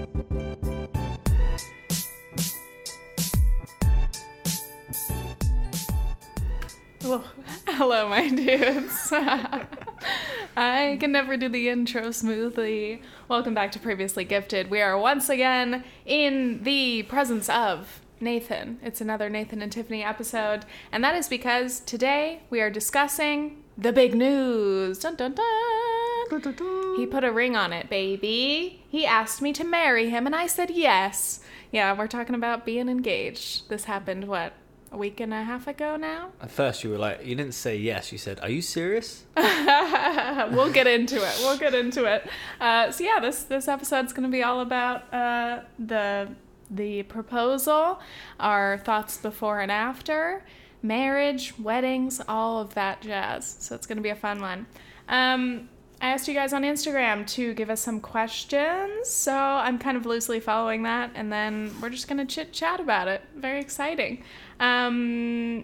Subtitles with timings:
[7.68, 9.12] Hello, my dudes.
[10.56, 13.02] I can never do the intro smoothly.
[13.28, 14.70] Welcome back to Previously Gifted.
[14.70, 18.80] We are once again in the presence of Nathan.
[18.82, 23.92] It's another Nathan and Tiffany episode, and that is because today we are discussing the
[23.92, 25.00] big news.
[25.00, 25.93] Dun dun dun.
[26.98, 28.84] He put a ring on it, baby.
[28.90, 31.40] He asked me to marry him, and I said yes.
[31.72, 33.70] Yeah, we're talking about being engaged.
[33.70, 34.54] This happened, what,
[34.92, 36.32] a week and a half ago now?
[36.40, 38.12] At first, you were like, you didn't say yes.
[38.12, 41.36] You said, "Are you serious?" we'll get into it.
[41.40, 42.28] We'll get into it.
[42.62, 46.30] Uh, so yeah, this this episode's going to be all about uh, the
[46.70, 48.00] the proposal,
[48.40, 50.46] our thoughts before and after,
[50.82, 53.56] marriage, weddings, all of that jazz.
[53.60, 54.68] So it's going to be a fun one.
[55.10, 55.70] Um,
[56.04, 60.06] I asked you guys on Instagram to give us some questions, so I'm kind of
[60.06, 63.22] loosely following that, and then we're just gonna chit chat about it.
[63.38, 64.22] Very exciting.
[64.60, 65.64] Um,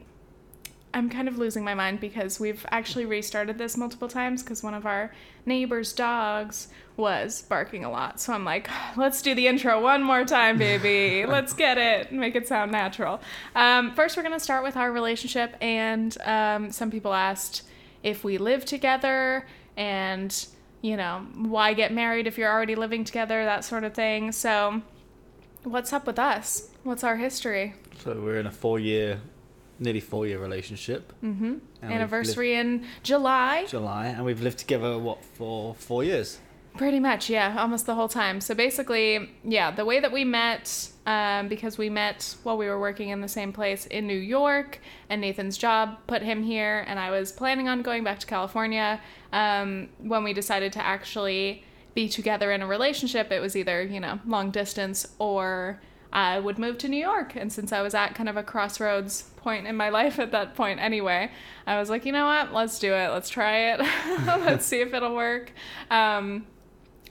[0.93, 4.73] I'm kind of losing my mind because we've actually restarted this multiple times because one
[4.73, 5.11] of our
[5.45, 8.21] neighbor's dogs was barking a lot.
[8.21, 11.25] So I'm like, let's do the intro one more time, baby.
[11.29, 13.19] let's get it, and make it sound natural.
[13.55, 17.63] Um, first, we're gonna start with our relationship, and um, some people asked
[18.03, 19.45] if we live together
[19.79, 20.45] and
[20.81, 24.81] you know why get married if you're already living together that sort of thing so
[25.63, 29.19] what's up with us what's our history So we're in a four-year,
[29.79, 31.11] nearly four-year relationship.
[31.23, 31.55] mm-hmm.
[31.83, 36.39] Anniversary in july July, and we've lived together what for four years.
[36.77, 38.39] Pretty much, yeah, almost the whole time.
[38.39, 42.79] So basically, yeah, the way that we met, um, because we met while we were
[42.79, 46.97] working in the same place in New York, and Nathan's job put him here, and
[46.99, 49.01] I was planning on going back to California.
[49.31, 51.63] Um, when we decided to actually
[51.93, 56.57] be together in a relationship, it was either, you know, long distance or I would
[56.57, 57.35] move to New York.
[57.35, 60.55] And since I was at kind of a crossroads point in my life at that
[60.55, 61.31] point anyway,
[61.67, 63.09] I was like, you know what, let's do it.
[63.09, 63.79] Let's try it.
[64.25, 65.51] let's see if it'll work.
[65.91, 66.47] Um,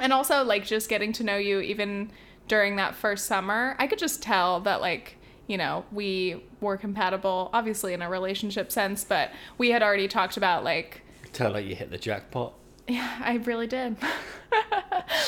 [0.00, 2.10] and also like just getting to know you even
[2.46, 5.16] during that first summer i could just tell that like
[5.46, 10.36] you know we were compatible obviously in a relationship sense but we had already talked
[10.36, 11.02] about like
[11.32, 12.54] Tell like you hit the jackpot.
[12.86, 13.96] yeah i really did.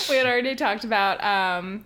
[0.09, 1.85] We had already talked about um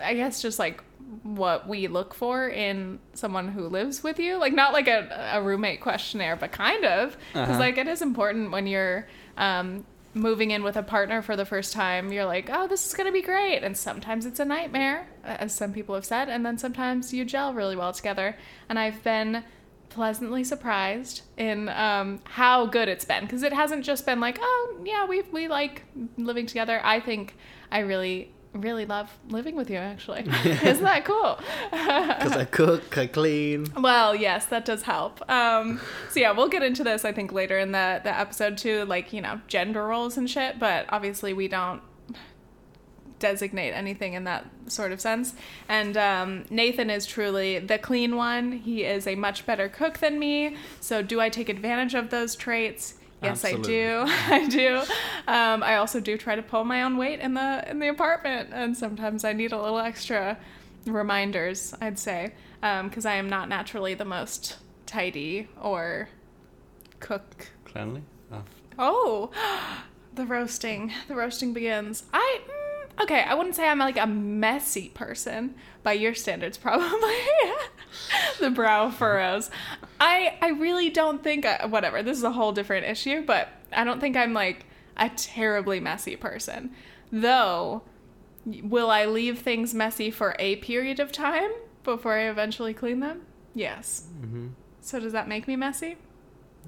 [0.00, 0.82] i guess just like
[1.22, 4.36] what we look for in someone who lives with you.
[4.38, 7.16] Like not like a, a roommate questionnaire but kind of.
[7.32, 7.58] Because Uh-huh.
[7.58, 9.06] like it is important when you're
[9.36, 9.84] um
[10.14, 13.06] moving in with a partner for the first time you're like oh this is going
[13.06, 13.62] to be great.
[13.62, 17.54] And sometimes it's a nightmare as some people have said and then sometimes you gel
[17.54, 18.36] really well together.
[18.68, 19.42] And i've been
[19.90, 24.76] pleasantly surprised in um, how good it's been because it hasn't just been like oh
[24.84, 25.82] yeah we we like
[26.16, 27.36] living together i think
[27.70, 31.38] i really really love living with you actually isn't that cool
[31.70, 33.66] Because I cook, I clean.
[33.78, 35.28] well, yes, that does help.
[35.30, 35.80] Um,
[36.10, 39.12] so yeah, we'll get into this I think later in the the episode too, like
[39.12, 40.58] you know gender roles and shit.
[40.58, 41.80] But obviously we don't
[43.20, 45.34] designate anything in that sort of sense.
[45.68, 48.52] And um, Nathan is truly the clean one.
[48.52, 50.56] He is a much better cook than me.
[50.80, 52.94] So do I take advantage of those traits?
[53.22, 54.04] Yes, I do.
[54.06, 54.78] I do.
[55.28, 58.48] Um, I also do try to pull my own weight in the in the apartment,
[58.52, 60.38] and sometimes I need a little extra
[60.86, 61.74] reminders.
[61.80, 64.56] I'd say because I am not naturally the most
[64.86, 66.08] tidy or
[66.98, 67.48] cook.
[67.64, 68.02] Cleanly.
[68.32, 68.42] Oh.
[68.78, 69.30] Oh,
[70.14, 70.92] the roasting.
[71.08, 72.04] The roasting begins.
[72.12, 72.59] I mm,
[73.02, 73.22] okay.
[73.22, 77.16] I wouldn't say I'm like a messy person by your standards, probably.
[78.40, 79.50] the brow furrows.
[80.00, 82.02] I I really don't think I, whatever.
[82.02, 84.66] This is a whole different issue, but I don't think I'm like
[84.96, 86.70] a terribly messy person.
[87.12, 87.82] Though,
[88.44, 91.50] will I leave things messy for a period of time
[91.84, 93.22] before I eventually clean them?
[93.54, 94.06] Yes.
[94.20, 94.48] Mm-hmm.
[94.80, 95.96] So does that make me messy?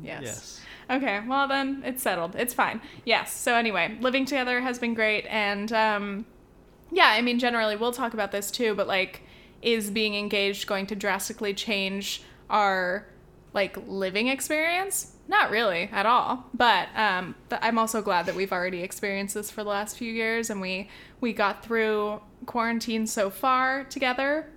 [0.02, 0.22] Yes.
[0.22, 0.60] Yes.
[0.90, 2.34] Okay, well then it's settled.
[2.36, 2.80] It's fine.
[3.04, 3.34] Yes.
[3.34, 6.26] So anyway, living together has been great, and um,
[6.90, 9.22] yeah, I mean generally we'll talk about this too, but like,
[9.62, 13.06] is being engaged going to drastically change our
[13.54, 15.16] like living experience?
[15.28, 16.46] Not really at all.
[16.52, 20.12] But um, th- I'm also glad that we've already experienced this for the last few
[20.12, 20.88] years, and we
[21.20, 24.50] we got through quarantine so far together.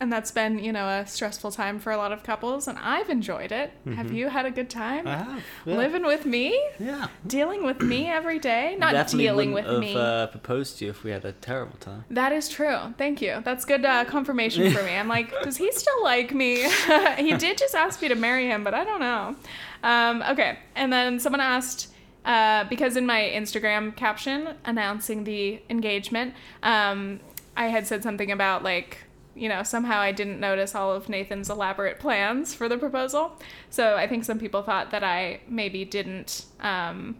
[0.00, 3.10] And that's been, you know, a stressful time for a lot of couples, and I've
[3.10, 3.72] enjoyed it.
[3.96, 5.08] Have you had a good time?
[5.08, 5.42] I have.
[5.66, 5.76] Yeah.
[5.76, 7.08] living with me, Yeah.
[7.26, 9.92] dealing with me every day, not Definitely dealing with wouldn't me.
[9.94, 12.04] have, Uh, proposed to you if we had a terrible time.
[12.10, 12.94] That is true.
[12.96, 13.40] Thank you.
[13.44, 14.94] That's good uh, confirmation for me.
[14.96, 16.68] I'm like, does he still like me?
[17.16, 19.34] he did just ask me to marry him, but I don't know.
[19.82, 20.58] Um, okay.
[20.76, 21.88] And then someone asked,
[22.24, 27.18] uh, because in my Instagram caption announcing the engagement, um,
[27.56, 28.98] I had said something about like
[29.38, 33.38] you know somehow I didn't notice all of Nathan's elaborate plans for the proposal.
[33.70, 37.16] So I think some people thought that I maybe didn't um,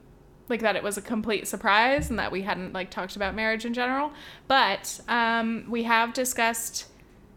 [0.48, 3.64] like that it was a complete surprise and that we hadn't like talked about marriage
[3.64, 4.12] in general.
[4.46, 6.86] But um, we have discussed,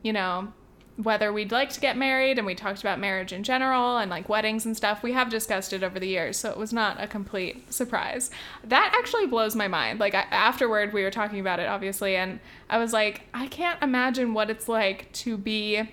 [0.01, 0.53] you know,
[1.03, 4.29] whether we'd like to get married and we talked about marriage in general and like
[4.29, 5.03] weddings and stuff.
[5.03, 8.31] We have discussed it over the years, so it was not a complete surprise.
[8.63, 9.99] That actually blows my mind.
[9.99, 12.39] Like I, afterward we were talking about it obviously and
[12.69, 15.89] I was like, I can't imagine what it's like to be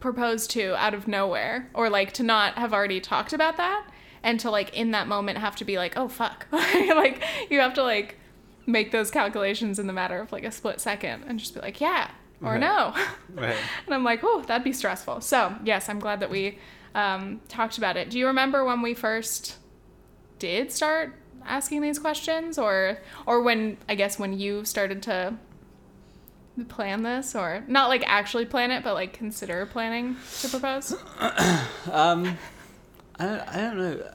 [0.00, 3.88] proposed to out of nowhere or like to not have already talked about that
[4.22, 7.74] and to like in that moment have to be like, "Oh fuck." like you have
[7.74, 8.18] to like
[8.66, 11.80] make those calculations in the matter of like a split second and just be like,
[11.80, 12.10] "Yeah."
[12.44, 12.60] Or Right.
[12.60, 12.94] no.
[13.34, 13.56] Right.
[13.86, 15.20] and I'm like, oh, that'd be stressful.
[15.22, 16.58] So, yes, I'm glad that we
[16.94, 18.10] um, talked about it.
[18.10, 19.56] Do you remember when we first
[20.38, 21.14] did start
[21.46, 25.34] asking these questions or or when I guess when you started to
[26.68, 30.94] plan this or not like actually plan it but like consider planning to propose?
[31.90, 32.38] Um,
[33.18, 34.10] I don't, I don't know.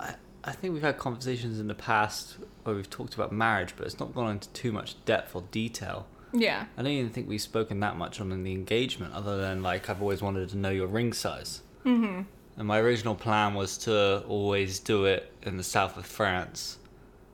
[0.00, 0.14] I,
[0.44, 3.98] I think we've had conversations in the past where we've talked about marriage, but it's
[3.98, 6.06] not gone into too much depth or detail.
[6.38, 6.66] Yeah.
[6.76, 10.00] I don't even think we've spoken that much on the engagement, other than like I've
[10.02, 11.62] always wanted to know your ring size.
[11.84, 12.26] Mhm.
[12.58, 16.78] And my original plan was to always do it in the south of France,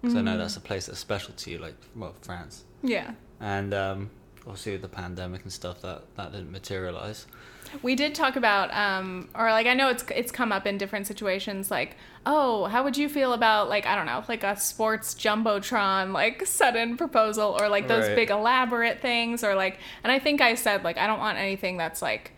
[0.00, 2.64] because I know that's a place that's special to you, like well France.
[2.82, 3.12] Yeah.
[3.40, 4.10] And um,
[4.46, 7.26] obviously with the pandemic and stuff, that that didn't materialize.
[7.82, 11.06] We did talk about, um, or like I know it's it's come up in different
[11.06, 11.70] situations.
[11.70, 11.96] Like,
[12.26, 16.46] oh, how would you feel about like I don't know, like a sports jumbotron, like
[16.46, 18.16] sudden proposal, or like those Right.
[18.16, 21.76] big elaborate things, or like, and I think I said like I don't want anything
[21.76, 22.32] that's like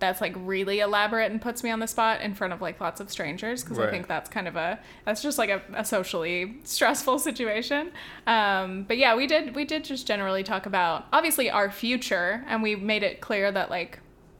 [0.00, 3.00] that's like really elaborate and puts me on the spot in front of like lots
[3.00, 6.60] of strangers because I think that's kind of a that's just like a, a socially
[6.62, 7.90] stressful situation.
[8.24, 12.62] Um, but yeah, we did we did just generally talk about obviously our future and
[12.62, 13.98] we made it clear that like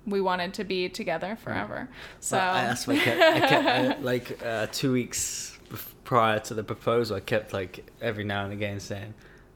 [0.08, 1.88] we wanted to be together forever.
[2.20, 3.66] So Well, I, that's why I kept, I kept
[3.98, 5.58] I, like uh, two weeks
[6.04, 9.14] prior to the proposal, I kept like every now and again saying,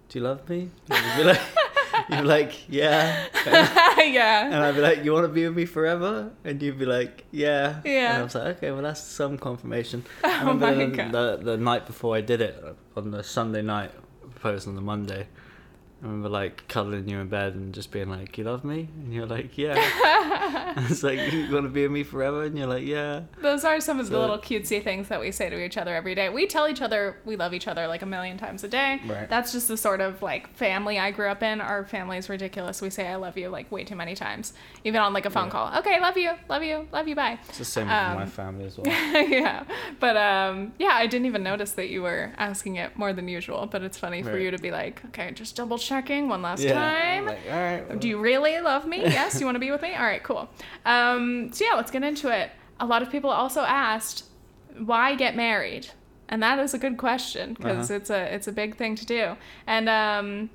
[0.09, 1.41] "Do you love me?" And you'd be like,
[2.11, 4.45] you'd be like "Yeah," and, yeah.
[4.47, 7.25] and I'd be like, "You want to be with me forever?" And you'd be like,
[7.31, 8.13] "Yeah." Yeah.
[8.13, 11.13] And I was like, "Okay, well that's some confirmation." Oh I remember my the, God.
[11.13, 12.63] the the night before I did it
[12.97, 15.29] on the Sunday night, proposed on the Monday.
[16.03, 19.15] I remember like cuddling you in bed and just being like, "You love me?" And
[19.15, 19.77] you're like, "Yeah."
[20.91, 23.81] it's like, "You want to be with me forever?" And you're like, "Yeah." Those are
[23.81, 26.29] some of the little cutesy things that we say to each other every day.
[26.29, 29.01] We tell each other we love each other like a million times a day.
[29.07, 29.29] Right.
[29.29, 31.61] That's just the sort of like family I grew up in.
[31.61, 32.83] Our family is ridiculous.
[32.83, 35.45] We say I love you like way too many times, even on like a phone
[35.47, 35.51] Yeah.
[35.51, 35.79] call.
[35.79, 37.39] Okay, love you, love you, love you, bye.
[37.49, 38.87] It's the same with my Um, family as well.
[38.89, 39.63] yeah,
[40.01, 43.67] but um, yeah, I didn't even notice that you were asking it more than usual.
[43.67, 46.73] But it's funny for you to be like, okay, just double checking one last yeah.
[46.75, 47.27] time.
[47.27, 47.89] Like, all right.
[47.89, 48.99] well." Do you really love me?
[49.19, 49.39] Yes.
[49.41, 49.95] You want to be with me?
[49.95, 50.49] All right, cool.
[50.87, 52.51] Um, so yeah, let's get into it.
[52.81, 54.25] A lot of people also asked,
[54.79, 55.89] why get married?
[56.29, 57.99] And that is a good question because Uh-huh.
[57.99, 59.37] it's a it's a big thing to do.
[59.67, 60.51] And um,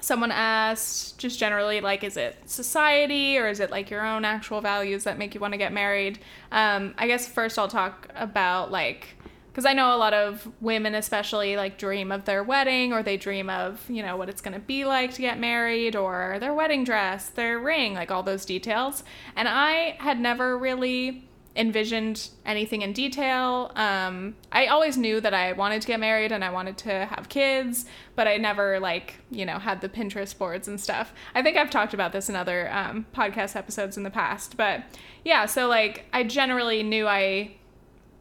[0.00, 4.60] someone asked, just generally, like, is it society or is it like your own actual
[4.62, 6.18] values that make you want to get married?
[6.50, 9.02] Um, I guess first I'll talk about like
[9.50, 13.16] because I know a lot of women, especially, like dream of their wedding or they
[13.16, 16.54] dream of, you know, what it's going to be like to get married or their
[16.54, 19.02] wedding dress, their ring, like all those details.
[19.34, 23.72] And I had never really envisioned anything in detail.
[23.74, 27.28] Um, I always knew that I wanted to get married and I wanted to have
[27.28, 31.12] kids, but I never, like, you know, had the Pinterest boards and stuff.
[31.34, 34.56] I think I've talked about this in other um, podcast episodes in the past.
[34.56, 34.84] But
[35.24, 37.56] yeah, so like, I generally knew I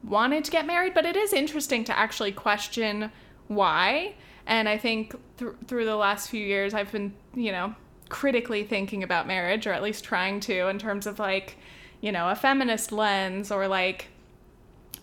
[0.03, 3.11] wanted to get married, but it is interesting to actually question
[3.47, 4.15] why.
[4.45, 7.75] And I think th- through the last few years, I've been, you know,
[8.09, 11.57] critically thinking about marriage, or at least trying to, in terms of like,
[12.01, 14.07] you know, a feminist lens, or like,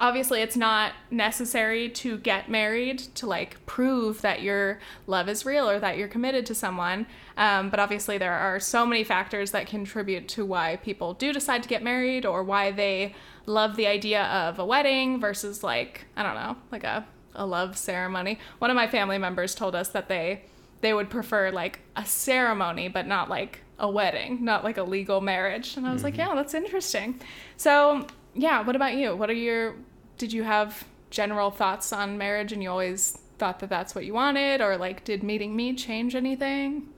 [0.00, 5.68] obviously it's not necessary to get married to like prove that your love is real
[5.68, 9.66] or that you're committed to someone um, but obviously there are so many factors that
[9.66, 13.14] contribute to why people do decide to get married or why they
[13.46, 17.76] love the idea of a wedding versus like i don't know like a, a love
[17.76, 18.38] ceremony.
[18.58, 20.44] One of my family members told us that they
[20.80, 25.20] they would prefer like a ceremony but not like a wedding not like a legal
[25.20, 25.76] marriage.
[25.76, 27.20] And i was like yeah that's interesting.
[27.56, 29.14] So yeah what about you?
[29.14, 29.76] What are your
[30.18, 34.14] did you have general thoughts on marriage and you always thought that that's what you
[34.14, 34.60] wanted?
[34.60, 36.88] Or like did meeting me change anything?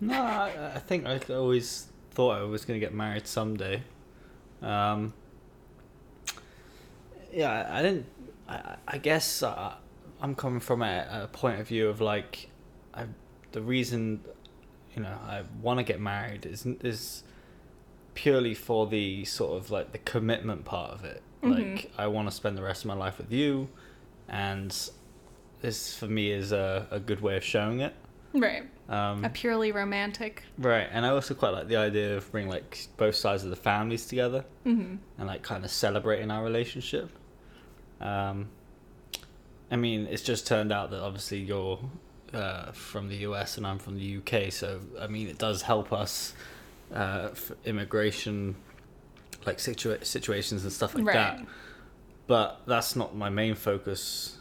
[0.00, 3.82] No, I, I think I always thought I was going to get married someday.
[4.62, 5.12] Um,
[7.32, 8.06] yeah, I- didn't.
[8.48, 9.74] I, I guess uh,
[10.22, 12.48] I'm coming from a, a point of view of like,
[12.94, 13.04] I,
[13.52, 14.20] the reason,
[14.96, 17.22] you know I want to get married is is
[18.14, 21.22] purely for the sort of like the commitment part of it.
[21.42, 21.50] Mhm.
[21.74, 23.68] Like I want to spend the rest of my life with you,
[24.28, 24.74] and
[25.60, 27.94] this for me is a, a good way of showing it.
[28.34, 28.64] Right.
[28.88, 30.42] Um, A purely romantic.
[30.58, 33.56] right, and I also quite like the idea of bringing like both sides of the
[33.56, 37.10] families together hmm and like kind of celebrating our relationship.
[38.00, 38.48] Um,
[39.70, 41.78] I mean, it's just turned out that obviously you're
[42.32, 45.92] uh, from the US and I'm from the UK, so I mean, it does help
[45.92, 46.32] us
[46.94, 48.56] uh, for immigration,
[49.44, 51.14] like situa- situations and stuff like Right.
[51.14, 51.46] that.
[52.26, 54.37] But that's not my main focus.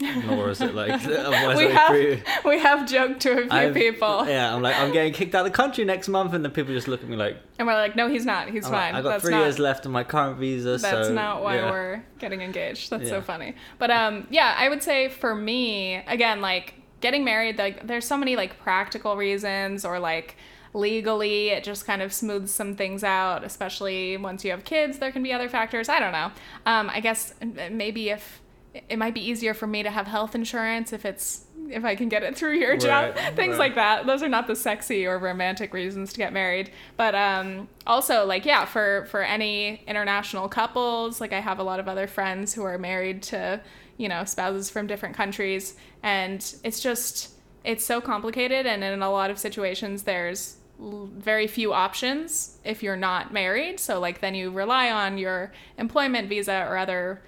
[0.00, 4.26] Nor is it like otherwise we have we have joked to a few I've- people,
[4.26, 6.72] Yeah, I'm like I'm getting kicked out of the country next month, and then people
[6.72, 8.48] just look at me like and we're like, no, he's not.
[8.48, 8.94] He's I'm like, fine.
[8.94, 10.78] I got that's three not, years left on my current visa.
[10.78, 11.70] That's so, not why yeah.
[11.70, 12.88] we're getting engaged.
[12.88, 13.54] That's so funny.
[13.78, 18.16] But um, yeah, I would say for me, again, like getting married, like there's so
[18.16, 20.36] many like practical reasons or like
[20.72, 25.10] legally it just kind of smooths some things out especially once you have kids there
[25.10, 26.30] can be other factors i don't know
[26.64, 27.34] um, i guess
[27.72, 28.40] maybe if
[28.74, 32.08] it might be easier for me to have health insurance if it's if i can
[32.08, 33.14] get it through your job.
[33.16, 33.58] Right, things right.
[33.58, 34.06] like that.
[34.06, 36.70] Those are not the sexy or romantic reasons to get married.
[36.96, 41.80] But um also like yeah for for any international couples like i have a lot
[41.80, 43.60] of other friends who are married to
[43.96, 45.74] you know spouses from different countries.
[46.02, 47.30] And it's just
[47.64, 48.66] it's so complicated.
[48.66, 53.78] And in a lot of situations there's very few options if you're not married.
[53.80, 57.20] So like then you rely on your employment visa or other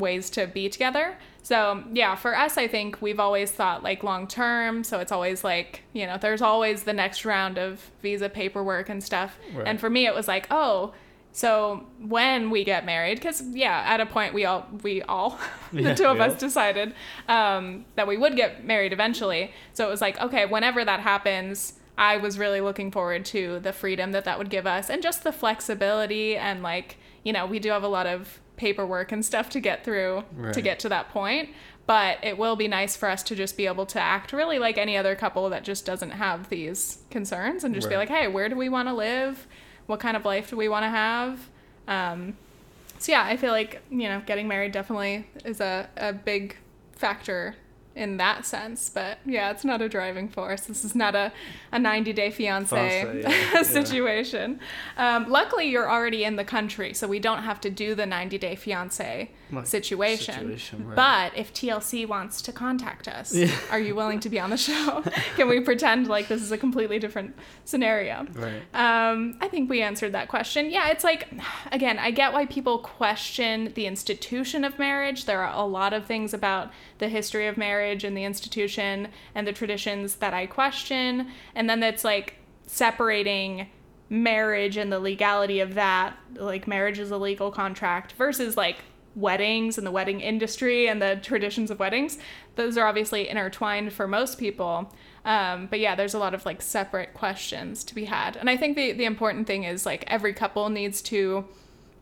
[0.00, 1.16] ways to be together.
[1.42, 4.84] So, yeah, for us, I think we've always thought like long term.
[4.84, 9.02] So, it's always like, you know, there's always the next round of visa paperwork and
[9.02, 9.38] stuff.
[9.54, 9.66] Right.
[9.66, 10.92] And for me, it was like, oh,
[11.32, 15.38] so when we get married, because yeah, at a point we all we all
[15.72, 16.94] the Yeah, two of we us decided
[17.28, 19.52] um, that we would get married eventually.
[19.72, 23.72] So it was like, okay, whenever that happens, I was really looking forward to the
[23.72, 27.58] freedom that that would give us and just the flexibility and like you know we
[27.58, 31.08] do have a lot of paperwork and stuff to get through to get to that
[31.08, 31.48] point.
[31.86, 34.78] But it will be nice for us to just be able to act really like
[34.78, 38.48] any other couple that just doesn't have these concerns and just be like, hey, where
[38.48, 39.46] do we want to live?
[39.86, 41.48] What kind of life do we want to have?
[41.88, 42.36] Um,
[42.98, 46.56] so yeah, I feel like you know getting married definitely is a, a big
[46.92, 47.56] factor
[48.00, 48.88] in that sense.
[48.88, 50.62] But yeah, it's not a driving force.
[50.62, 51.32] This is not a,
[51.70, 53.62] a 90 day fiance yeah, yeah.
[53.62, 54.58] situation.
[54.96, 58.38] Um, luckily, you're already in the country, so we don't have to do the 90
[58.38, 60.34] day fiance Like, situation.
[60.34, 60.96] situation, right.
[60.96, 63.54] But if TLC wants to contact us, Yeah.
[63.70, 65.04] are you willing to be on the show?
[65.36, 68.26] Can we pretend like this is a completely different scenario?
[68.32, 68.62] Right.
[68.72, 70.70] Um, I think we answered that question.
[70.70, 71.28] Yeah, it's like,
[71.70, 75.26] again, I get why people question the institution of marriage.
[75.26, 79.46] There are a lot of things about the history of marriage and the institution and
[79.46, 81.30] the traditions that I question.
[81.54, 83.68] And then it's like separating
[84.08, 86.16] marriage and the legality of that.
[86.34, 88.78] Like, marriage is a legal contract versus like
[89.16, 92.18] weddings and the wedding industry and the traditions of weddings.
[92.54, 94.94] Those are obviously intertwined for most people.
[95.24, 98.36] Um, but yeah, there's a lot of like separate questions to be had.
[98.36, 101.44] And I think the, the important thing is like every couple needs to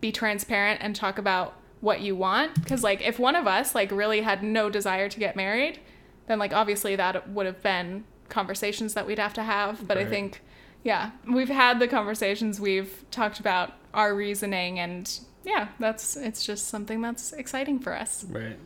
[0.00, 2.54] be transparent and talk about what you want.
[2.54, 5.80] Because like if one of us like really had no desire to get married,
[6.26, 9.86] then like obviously that would have been conversations that we'd have to have.
[9.86, 10.42] But I think,
[10.84, 16.68] yeah, we've had the conversations, we've talked about our reasoning, and yeah, that's it's just
[16.68, 18.24] something that's exciting for us.
[18.28, 18.58] Right.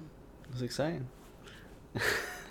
[0.53, 1.09] It's exciting.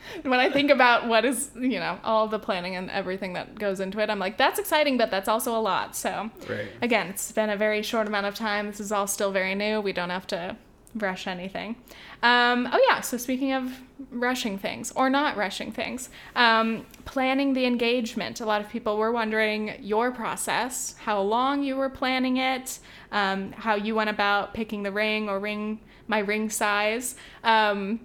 [0.24, 3.80] when I think about what is, you know, all the planning and everything that goes
[3.80, 5.96] into it, I'm like, that's exciting, but that's also a lot.
[5.96, 6.68] So, Right.
[6.82, 8.68] again, it's been a very short amount of time.
[8.68, 9.82] This is all still very new.
[9.82, 10.56] We don't have to
[10.96, 11.76] rush anything.
[12.22, 13.02] Um, oh, yeah.
[13.02, 13.72] So, speaking of
[14.12, 18.42] rushing things or not rushing things, um, planning the engagement.
[18.42, 22.80] A lot of people were wondering your process, how long you were planning it,
[23.12, 27.16] um, how you went about picking the ring or ring, my ring size.
[27.44, 28.02] Um,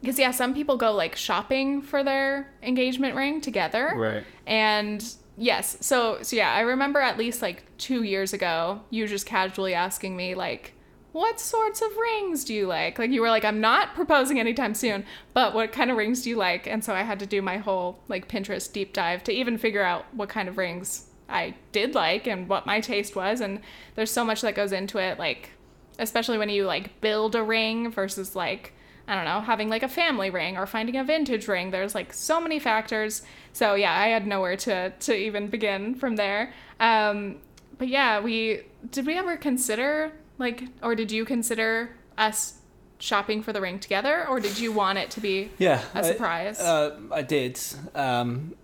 [0.00, 3.92] because yeah, some people go like shopping for their engagement ring together.
[3.94, 4.24] Right.
[4.46, 5.04] And
[5.36, 9.74] yes, so so yeah, I remember at least like 2 years ago you just casually
[9.74, 10.74] asking me like
[11.12, 12.98] what sorts of rings do you like?
[12.98, 16.30] Like you were like I'm not proposing anytime soon, but what kind of rings do
[16.30, 16.66] you like?
[16.66, 19.82] And so I had to do my whole like Pinterest deep dive to even figure
[19.82, 23.60] out what kind of rings I did like and what my taste was and
[23.94, 25.50] there's so much that goes into it like
[25.98, 28.74] especially when you like build a ring versus like
[29.08, 31.70] I don't know, having like a family ring or finding a vintage ring.
[31.70, 33.22] There's like so many factors.
[33.52, 36.52] So yeah, I had nowhere to to even begin from there.
[36.80, 37.38] Um,
[37.78, 42.54] but yeah, we did we ever consider like or did you consider us
[42.98, 45.82] shopping for the ring together or did you want it to be Yeah.
[45.94, 46.60] a surprise?
[46.60, 47.58] uh, I did.
[47.96, 48.54] Um,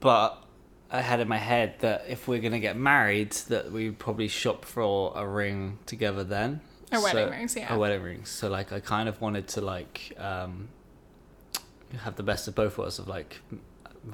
[0.00, 0.42] but
[0.90, 4.64] I had in my head that if we're gonna get married, that we'd probably shop
[4.64, 6.60] for a ring together then.
[6.94, 7.74] Or wedding So- rings, yeah.
[7.74, 8.28] Or wedding rings.
[8.28, 10.68] So like, I kind of wanted to like um,
[11.98, 13.40] have the best of both worlds of like.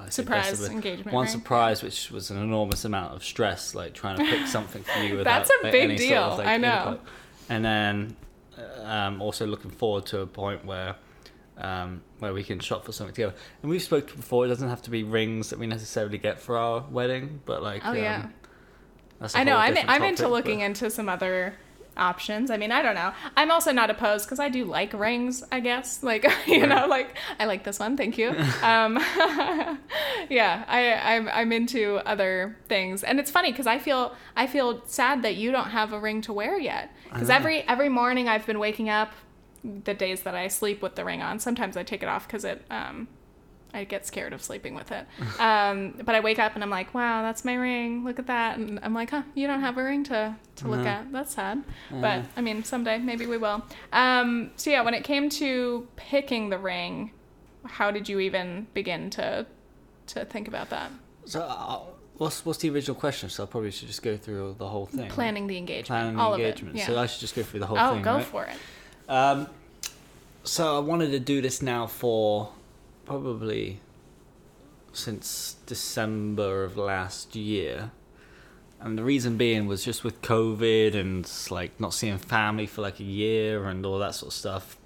[0.08, 1.32] Surprise of engagement One ring.
[1.32, 5.16] surprise, which was an enormous amount of stress, like trying to pick something for you
[5.16, 6.82] without That's a like, big any sort deal, of, like, I know.
[6.92, 7.00] input.
[7.48, 8.16] And then
[8.56, 10.94] uh, um, also looking forward to a point where
[11.58, 13.34] um, where we can shop for something together.
[13.62, 14.44] And we've spoken before.
[14.44, 17.84] It doesn't have to be rings that we necessarily get for our wedding, but like
[17.84, 18.28] Oh um, yeah.
[19.34, 19.56] I know.
[19.56, 21.54] I'm I'm into looking but- into some other
[22.00, 22.50] options.
[22.50, 23.12] I mean, I don't know.
[23.36, 25.44] I'm also not opposed because I do like rings.
[25.52, 27.96] I guess, like you know, like I like this one.
[27.96, 28.30] Thank you.
[28.62, 28.96] um,
[30.28, 34.82] yeah, I I'm I'm into other things, and it's funny because I feel I feel
[34.86, 36.90] sad that you don't have a ring to wear yet.
[37.04, 39.12] Because every every morning I've been waking up,
[39.84, 41.38] the days that I sleep with the ring on.
[41.38, 43.08] Sometimes I take it off because it um
[43.72, 45.06] I get scared of sleeping with it.
[45.40, 48.04] Um, but I wake up and I'm like, wow, that's my ring.
[48.04, 48.58] Look at that.
[48.58, 50.86] And I'm like, huh, you don't have a ring to, to look No.
[50.86, 51.12] at.
[51.12, 51.64] That's sad.
[51.90, 52.00] Yeah.
[52.00, 53.64] But I mean, someday maybe we will.
[53.92, 57.12] Um, so yeah, when it came to picking the ring,
[57.64, 59.46] how did you even begin to
[60.08, 60.90] to think about that?
[61.24, 61.80] So uh,
[62.18, 63.30] what's what's the original question?
[63.30, 65.08] So I probably should just go through the whole thing.
[65.08, 66.70] Planning the engagement, Planning the all engagement.
[66.70, 66.78] of it.
[66.80, 66.86] Yeah.
[66.86, 68.00] So I should just go through the whole oh, thing.
[68.00, 68.24] Oh, go right?
[68.24, 68.56] for it.
[69.08, 69.48] Um,
[70.44, 72.52] so I wanted to do this now for
[73.10, 73.80] probably
[74.92, 77.90] since December of last year.
[78.80, 83.00] And the reason being was just with COVID and like not seeing family for like
[83.00, 84.76] a year and all that sort of stuff.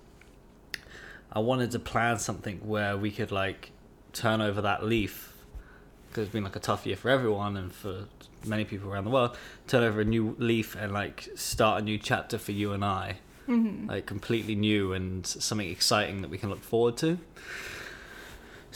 [1.35, 3.73] I wanted to plan something where we could like
[4.15, 5.35] turn over that leaf
[6.09, 8.07] because it's been like a tough year for everyone and for
[8.47, 9.37] many people around the world.
[9.67, 13.17] Turn over a new leaf and like start a new chapter for you and I
[13.47, 13.91] Mm-hmm.
[13.91, 17.19] like completely new and something exciting that we can look forward to.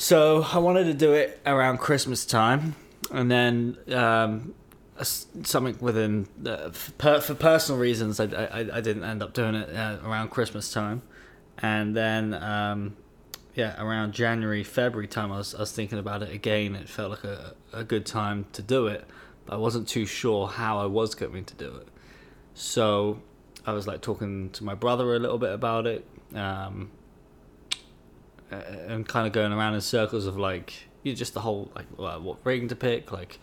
[0.01, 2.77] So I wanted to do it around Christmas time,
[3.11, 4.55] and then um,
[5.03, 9.75] something within uh, for, for personal reasons I, I, I didn't end up doing it
[9.75, 11.03] uh, around Christmas time,
[11.59, 12.97] and then um,
[13.57, 16.77] yeah around January February time I was I was thinking about it again.
[16.77, 19.05] It felt like a a good time to do it,
[19.47, 21.89] but I wasn't too sure how I was going to do it.
[22.55, 23.21] So
[23.67, 26.07] I was like talking to my brother a little bit about it,
[26.37, 26.93] um,
[28.53, 28.57] uh,
[28.89, 32.19] and kind of going around in circles of like you just the whole like uh,
[32.19, 33.39] what ring to pick, like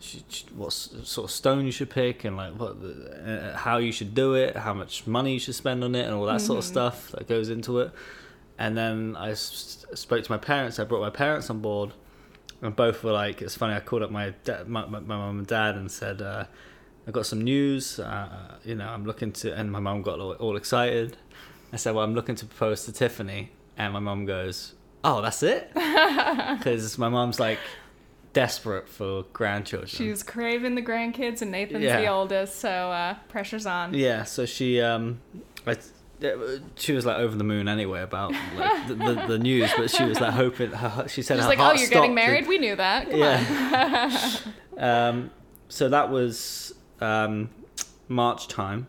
[0.00, 3.56] sh- sh- what s- sort of stone you should pick, and like what the, uh,
[3.56, 6.26] how you should do it, how much money you should spend on it, and all
[6.26, 6.68] that sort of Mhm.
[6.68, 7.90] stuff that goes into it.
[8.58, 10.78] And then I s- spoke to my parents.
[10.78, 11.92] I brought my parents on board,
[12.62, 15.38] and both were like, "It's funny." I called up my da- my my my mum
[15.38, 16.22] and dad and said.
[16.22, 16.44] Uh,
[17.06, 17.98] I got some news.
[18.00, 21.18] Uh, you know, I'm looking to, and my mum got all, all excited.
[21.70, 25.42] I said, "Well, I'm looking to propose to Tiffany," and my mom goes, "Oh, that's
[25.42, 27.58] it," because my mom's like
[28.32, 29.88] desperate for grandchildren.
[29.88, 32.00] She's craving the grandkids, and Nathan's Yeah.
[32.00, 33.94] the oldest, so uh, pressure's on.
[33.94, 35.20] yeah, so she um,
[35.66, 35.76] I,
[36.76, 40.04] she was like over the moon anyway about like, the, the the news, but she
[40.04, 40.70] was like hoping.
[40.70, 42.46] Her, she said She's her like, "Oh, you're getting married?
[42.46, 43.10] We knew that.
[43.10, 44.38] Come Yeah.
[45.08, 45.30] um,
[45.68, 47.50] so that was um,
[48.08, 48.86] March time,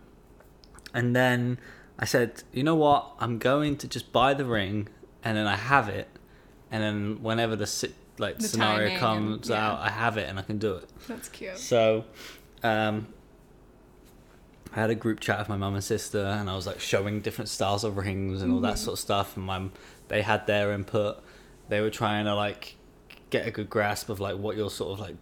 [0.93, 1.57] and then
[1.97, 3.11] I said, you know what?
[3.19, 4.89] I'm going to just buy the ring,
[5.23, 6.07] and then I have it,
[6.71, 9.67] and then whenever the si- like The scenario comes and- yeah.
[9.71, 10.89] out, I have it and I can do it.
[11.07, 11.57] That's cute.
[11.57, 12.05] So,
[12.63, 13.07] um,
[14.73, 17.21] I had a group chat with my mum and sister, and I was like showing
[17.21, 18.79] different styles of rings and all that Mhm.
[18.79, 19.37] sort of stuff.
[19.37, 19.69] And my,
[20.09, 21.23] they had their input.
[21.69, 22.75] They were trying to like
[23.29, 25.15] get a good grasp of like what your sort of like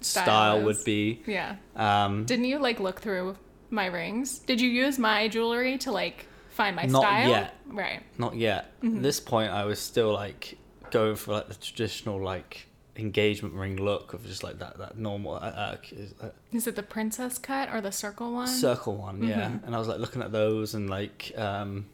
[0.00, 1.22] Style style, would be.
[1.26, 1.56] Yeah.
[1.76, 3.36] Um, Didn't you like look through
[3.70, 4.38] my rings?
[4.40, 7.28] Did you use my jewelry to like find my Not style?
[7.30, 7.54] yet.
[7.66, 8.02] Right.
[8.18, 8.80] not yet.
[8.82, 8.96] Mhm.
[8.96, 10.56] At this point, I was still like
[10.90, 15.34] going for like the traditional like engagement ring look of just like that that normal
[15.34, 15.76] uh, uh,
[16.22, 18.46] uh, Is it the princess cut or the circle one?
[18.46, 19.66] circle one yeah Mhm.
[19.66, 21.86] and i was like looking at those and like um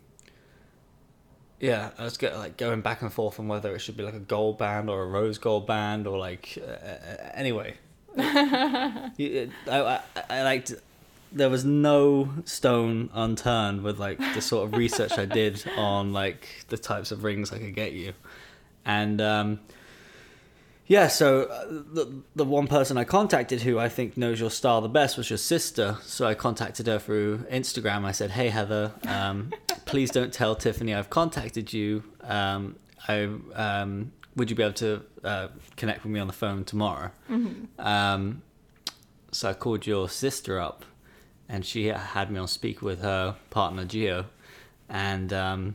[1.59, 4.13] yeah i was get, like going back and forth on whether it should be like
[4.13, 7.75] a gold band or a rose gold band or like uh, uh, anyway
[9.17, 10.75] You- I, I, I liked
[11.33, 16.65] there was no stone unturned with like the sort of research i did on like
[16.69, 18.13] the types of rings i could get you
[18.85, 19.61] and um
[20.87, 24.81] yeah, so uh, the the one person I contacted who I think knows your style
[24.81, 25.97] the best was your sister.
[26.03, 28.05] So I contacted her through Instagram.
[28.05, 29.53] I said, "Hey Heather, um,
[29.85, 32.03] please don't tell Tiffany I've contacted you.
[32.25, 32.75] Um,
[33.07, 37.13] I um, would you be able to uh, connect with me on the phone tomorrow?"
[37.31, 37.69] Mhm.
[37.79, 38.43] Um,
[39.31, 40.85] so I called your sister up,
[41.51, 44.27] and she had me on speak with her partner Gio,
[44.89, 45.75] and um,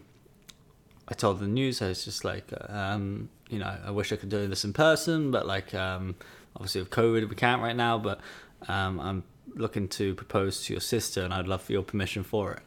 [1.07, 1.81] I told the news.
[1.81, 5.31] I was just like, um, you know, I wish I could do this in person,
[5.31, 6.15] but like, um,
[6.55, 7.97] obviously with COVID, we can't right now.
[7.97, 8.21] But
[8.69, 12.53] um, I'm looking to propose to your sister, and I'd love for your permission for
[12.53, 12.63] it."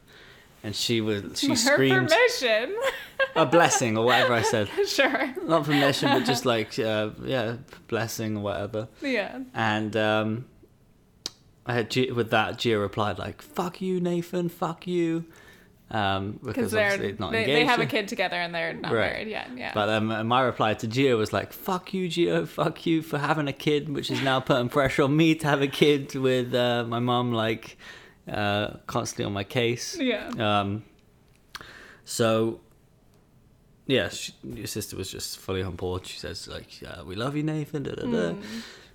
[0.63, 2.77] And she was she Her screamed permission.
[3.35, 5.33] a blessing or whatever I said, sure.
[5.45, 7.55] not permission, but just like uh, yeah,
[7.87, 8.87] blessing or whatever.
[9.01, 9.39] Yeah.
[9.55, 9.95] And
[11.69, 15.25] I had G- with that Gia replied like "fuck you, Nathan, fuck you,"
[15.91, 17.55] um, Because they're obviously not they, engaged.
[17.57, 19.11] they have a kid together and they're not Right.
[19.13, 19.47] married yet.
[19.55, 19.71] Yeah.
[19.73, 22.47] But um, my reply to Gio was like, "Fuck you, Gio.
[22.47, 25.61] Fuck you for having a kid, which is now putting pressure on me to have
[25.61, 27.77] a kid with uh, my mum like
[28.27, 30.29] uh, constantly on my case." yeah.
[30.39, 30.83] Um,
[32.05, 32.59] so,
[33.85, 36.05] yeah, she, your sister was just fully on board.
[36.07, 38.31] She says like, yeah, "We love you, Nathan." Da, da, da.
[38.33, 38.41] Hmm.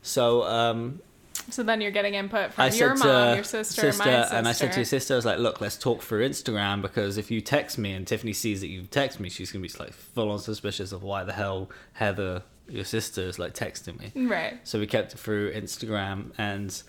[0.03, 1.01] So um,
[1.51, 4.11] So then you're getting input from I your mom, to your sister, my sister.
[4.35, 7.19] and I said to your sister, I was like, "Look, let's talk through Instagram because
[7.19, 9.93] if you text me and Tiffany sees that you text me, she's gonna be like
[9.93, 14.59] full on suspicious of why the hell Heather, your sister, is like texting me." Right.
[14.65, 16.83] So we kept it through Instagram, and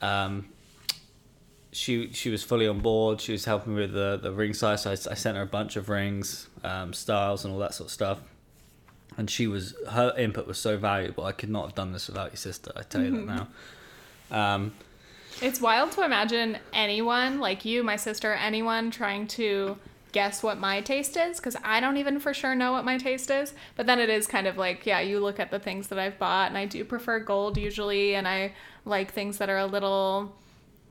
[0.00, 0.48] um,
[1.72, 3.20] she she was fully on board.
[3.20, 4.82] She was helping with the the ring size.
[4.82, 7.88] So I, I sent her a bunch of rings, um, styles, and all that sort
[7.88, 8.20] of stuff.
[9.16, 11.24] And she was her input was so valuable.
[11.24, 12.72] I could not have done this without your sister.
[12.76, 13.48] I tell you that now.
[14.32, 14.72] Um,
[15.40, 19.76] It's wild to imagine anyone like you, my sister, anyone trying to
[20.12, 23.30] guess what my taste is because I don't even for sure know what my taste
[23.30, 23.54] is.
[23.76, 26.18] But then it is kind of like, yeah, you look at the things that I've
[26.18, 28.52] bought and I do prefer gold usually, and I
[28.84, 30.34] like things that are a little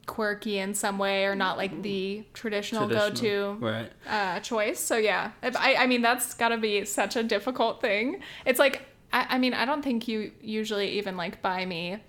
[0.08, 3.92] quirky in some way or not like the traditional, traditional, go-to right?
[4.10, 4.80] uh, choice.
[4.80, 8.22] So yeah, I, I mean that's got to be such a difficult thing.
[8.46, 8.82] It's like
[9.14, 12.00] I, I mean I don't think you usually even like buy me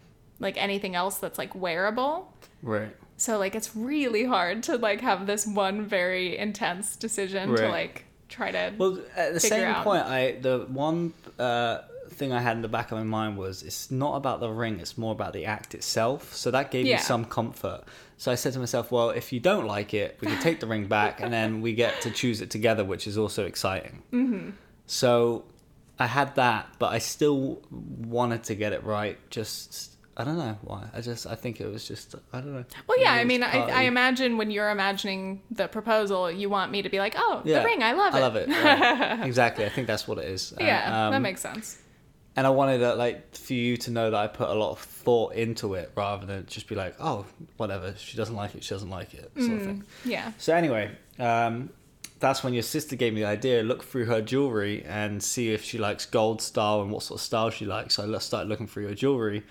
[0.43, 2.33] like anything else that's like wearable.
[2.63, 2.95] Right.
[3.17, 8.05] So like it's really hard to like have this one very intense decision to like
[8.29, 8.73] try to.
[8.77, 9.85] Well, at the same out.
[9.85, 11.79] point, I the one uh,
[12.11, 14.81] thing I had in the back of my mind was it's not about the ring;
[14.81, 16.35] it's more about the act itself.
[16.35, 16.97] So that gave Yeah.
[16.97, 17.85] me some comfort.
[18.19, 20.67] So I said to myself, "Well, if you don't like it, we can take the
[20.67, 24.51] ring back, and then we get to choose it together, which is also exciting." Mm-hmm.
[24.87, 25.45] So
[25.99, 29.19] I had that, but I still wanted to get it right.
[29.31, 30.89] Just I don't know why.
[30.93, 32.65] I just I think it was just I don't know.
[32.87, 36.83] well, yeah, I mean, I, I imagine when you're imagining the proposal, you want me
[36.83, 38.19] to be like, oh, Yeah, the ring, I love it.
[38.19, 38.49] I love it.
[38.49, 39.21] right.
[39.27, 39.65] exactly.
[39.65, 40.53] I think that's what it is.
[40.53, 41.79] Uh, yeah, that um, makes sense.
[42.37, 44.81] and I wanted it, like for you to know that I put a lot of
[44.81, 47.25] thought into it rather than just be like, oh,
[47.57, 47.95] whatever.
[47.97, 48.63] She doesn't like it.
[48.65, 49.85] She doesn't like it, sort of thing.
[50.05, 50.33] Yeah.
[50.37, 51.71] So anyway, um,
[52.23, 53.63] that's when your sister gave me the idea.
[53.63, 57.25] Look through her jewelry and see if she likes gold style and what sort of
[57.25, 57.95] style she likes.
[57.95, 59.43] So I started looking through your jewelry,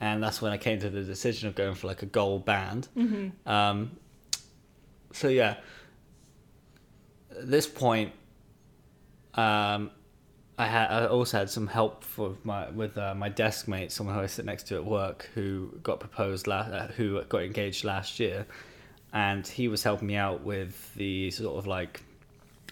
[0.00, 2.88] and that's when I came to the decision of going for like a gold band.
[3.46, 3.90] Um,
[5.12, 5.56] so yeah,
[7.30, 8.12] at this point,
[9.34, 9.90] um,
[10.58, 14.14] I had I also had some help for my with uh, my desk mate, someone
[14.14, 17.84] who I sit next to at work, who got proposed last, uh, who got engaged
[17.84, 18.46] last year,
[19.12, 22.02] and he was helping me out with the sort of like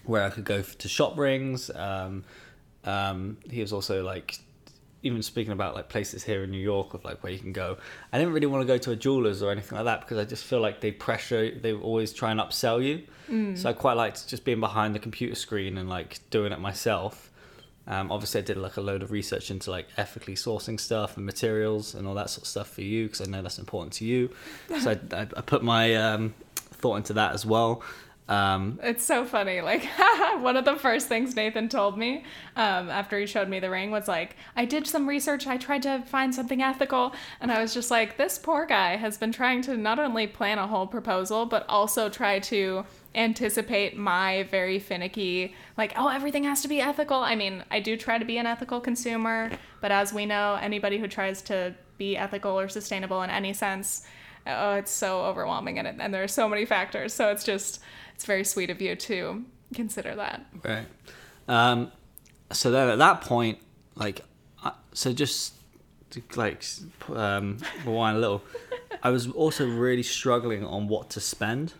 [0.04, 1.70] where I could go to shop rings.
[1.74, 2.24] Um,
[2.84, 4.38] um, he was also like
[5.02, 7.76] even speaking about like places here in New York of like where you can go.
[8.12, 10.24] I didn't really want to go to a jeweler's or anything like that because I
[10.24, 13.04] just feel like they pressure, they always try and upsell you.
[13.56, 17.30] So I quite liked just being behind the computer screen and like doing it myself.
[17.86, 21.24] Um, obviously, I did like a load of research into like ethically sourcing stuff and
[21.24, 24.04] materials and all that sort of stuff for you because I know that's important to
[24.04, 24.30] you.
[24.80, 27.82] So I, I, I put my um, thought into that as well.
[28.28, 29.62] Um, It's so funny.
[29.62, 29.84] Like
[30.40, 32.24] one of the first things Nathan told me
[32.56, 35.46] um, after he showed me the ring was like, "I did some research.
[35.46, 39.16] I tried to find something ethical," and I was just like, "This poor guy has
[39.16, 44.42] been trying to not only plan a whole proposal, but also try to anticipate my
[44.44, 48.26] very finicky, like, oh, everything has to be ethical." I mean, I do try to
[48.26, 52.68] be an ethical consumer, but as we know, anybody who tries to be ethical or
[52.68, 54.06] sustainable in any sense
[54.48, 57.12] oh, it's so overwhelming and, it, and there are so many factors.
[57.12, 57.80] So it's just,
[58.14, 60.44] it's very sweet of you to consider that.
[60.64, 60.86] Right.
[61.46, 61.92] Um,
[62.52, 63.58] so then at that point,
[63.94, 64.22] like,
[64.62, 65.54] I- so just
[66.10, 66.64] to like
[67.14, 68.42] um, rewind a little,
[69.02, 71.74] I was also really struggling on what to spend.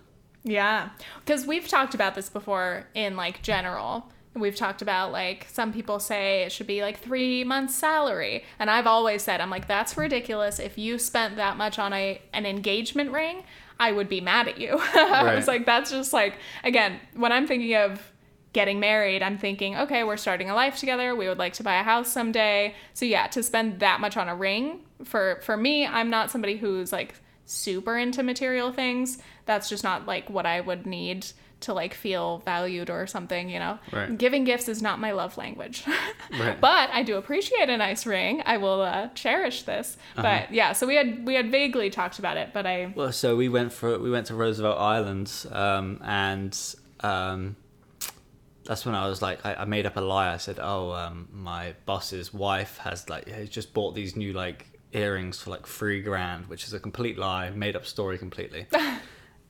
[0.45, 0.91] Yeah.
[1.25, 4.11] Because we've talked about this before in like general.
[4.41, 8.45] We've talked about like some people say it should be like three months' salary.
[8.59, 10.59] And I've always said, I'm like, that's ridiculous.
[10.59, 13.45] If you spent that much on a an engagement ring,
[13.81, 14.77] I would be mad at you.
[14.95, 15.35] I Right.
[15.37, 18.13] was like, that's just like again, when I'm thinking of
[18.55, 21.15] getting married, I'm thinking, okay, we're starting a life together.
[21.15, 22.75] We would like to buy a house someday.
[22.95, 26.57] So yeah, to spend that much on a ring for for me, I'm not somebody
[26.57, 29.19] who's like super into material things.
[29.47, 31.27] That's just not like what I would need
[31.61, 33.79] to like feel valued or something, you know.
[33.93, 34.17] Right.
[34.17, 35.85] Giving gifts is not my love language.
[36.39, 36.61] Right.
[36.61, 38.43] But I do appreciate a nice ring.
[38.45, 39.97] I will uh, cherish this.
[40.15, 40.23] Uh-huh.
[40.23, 43.35] But yeah, so we had we had vaguely talked about it, but I Well, so
[43.35, 46.57] we went for we went to Roosevelt Island, um, and
[47.01, 47.57] um,
[48.65, 50.35] that's when I was like, I, I made up a lie.
[50.35, 54.67] I said, "Oh, um, my boss's wife has like has just bought these new like
[54.93, 58.67] earrings for like three grand," which is a complete lie, made up story completely.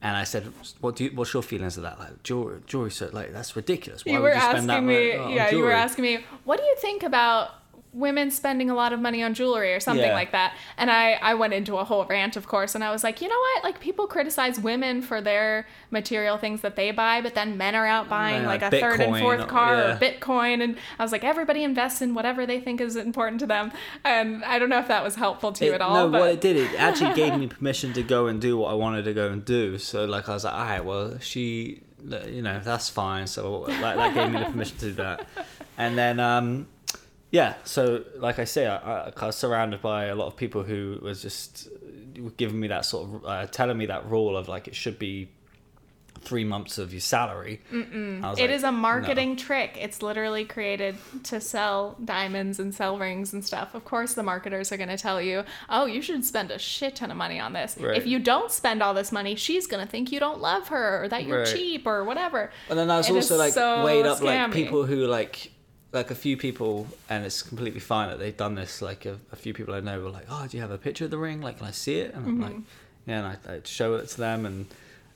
[0.01, 1.11] and I said, "What do you?
[1.11, 1.99] What's your feelings of that?
[1.99, 4.05] Like jewelry, jewelry, so like that's ridiculous.
[4.05, 6.25] Why you would were you spend that asking me money yeah, you were asking me,
[6.45, 7.51] what do you think about
[7.91, 10.13] women spending a lot of money on jewelry or something Yeah.
[10.13, 10.53] like that.
[10.77, 13.27] And I, I went into a whole rant, of course, and I was like, you
[13.27, 13.63] know what?
[13.63, 17.87] Like people criticize women for their material things that they buy, but then men are
[17.87, 19.95] out buying Yeah, like a like third and fourth car yeah.
[19.95, 20.63] or Bitcoin.
[20.63, 23.71] And I was like, everybody invests in whatever they think is important to them.
[24.03, 25.95] And I don't know if that was helpful to you at all.
[25.95, 28.69] No, but what it did, it actually gave me permission to go and do what
[28.71, 29.79] I wanted to go and do.
[29.79, 31.81] So, like, I was like, all right, well, she,
[32.27, 33.25] you know, that's fine.
[33.25, 35.27] So, like, that gave me the permission to do that.
[35.77, 36.67] And then, um,
[37.31, 40.99] yeah, so, like I say, I, I was surrounded by a lot of people who
[41.01, 41.67] was just
[42.37, 45.29] giving me that sort of, uh, telling me that rule of, like, it should be
[46.21, 47.61] three months of your salary.
[47.71, 49.77] It is a marketing trick.
[49.79, 53.73] It's literally created to sell diamonds and sell rings and stuff.
[53.73, 56.97] Of course, the marketers are going to tell you, oh, you should spend a shit
[56.97, 57.77] ton of money on this.
[57.79, 57.95] Right.
[57.95, 61.03] If you don't spend all this money, she's going to think you don't love her
[61.03, 61.47] or that you're Right.
[61.47, 62.51] cheap or whatever.
[62.69, 65.53] And then I was It also like so weighed up like people who like
[65.91, 69.35] like a few people and it's completely fine that they've done this like a, a
[69.35, 71.41] few people i know were like oh do you have a picture of the ring?
[71.41, 72.13] Like can i see it?
[72.13, 73.09] And i'm like Mm-hmm.
[73.09, 74.65] yeah and I, i'd show it to them and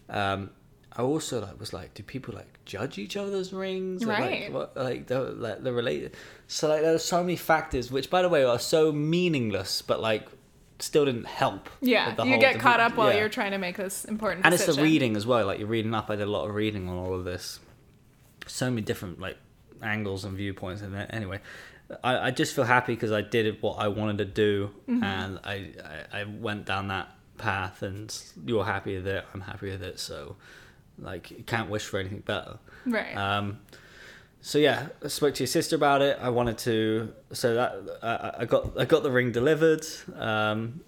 [0.10, 0.50] um
[0.96, 4.04] i also like was like do people like judge each other's rings?
[4.04, 4.44] Or, Right.
[4.46, 6.16] like what like the like the related
[6.48, 10.00] so like there are so many factors which by the way are so meaningless but
[10.02, 10.28] like
[10.80, 13.20] still didn't help Yeah, you whole- get the- caught up while yeah.
[13.20, 15.94] you're trying to make this important and it's the reading as well like you're reading
[15.94, 16.10] up.
[16.10, 17.60] I did a lot of reading on all of this.
[18.48, 19.38] So many different like
[19.84, 21.40] angles and viewpoints and then anyway
[22.04, 25.04] i, I just feel happy because i did what i wanted to do Mm-hmm.
[25.04, 25.72] and I,
[26.14, 28.16] I i went down that path and
[28.46, 30.36] you're happy with it i'm happy with it so
[31.00, 33.16] like you can't wish for anything better Right.
[33.16, 33.60] um,
[34.42, 36.18] so yeah, I spoke to your sister about it.
[36.22, 37.72] I wanted to, so that
[38.04, 39.86] I, I got I got the ring delivered,
[40.18, 40.82] um,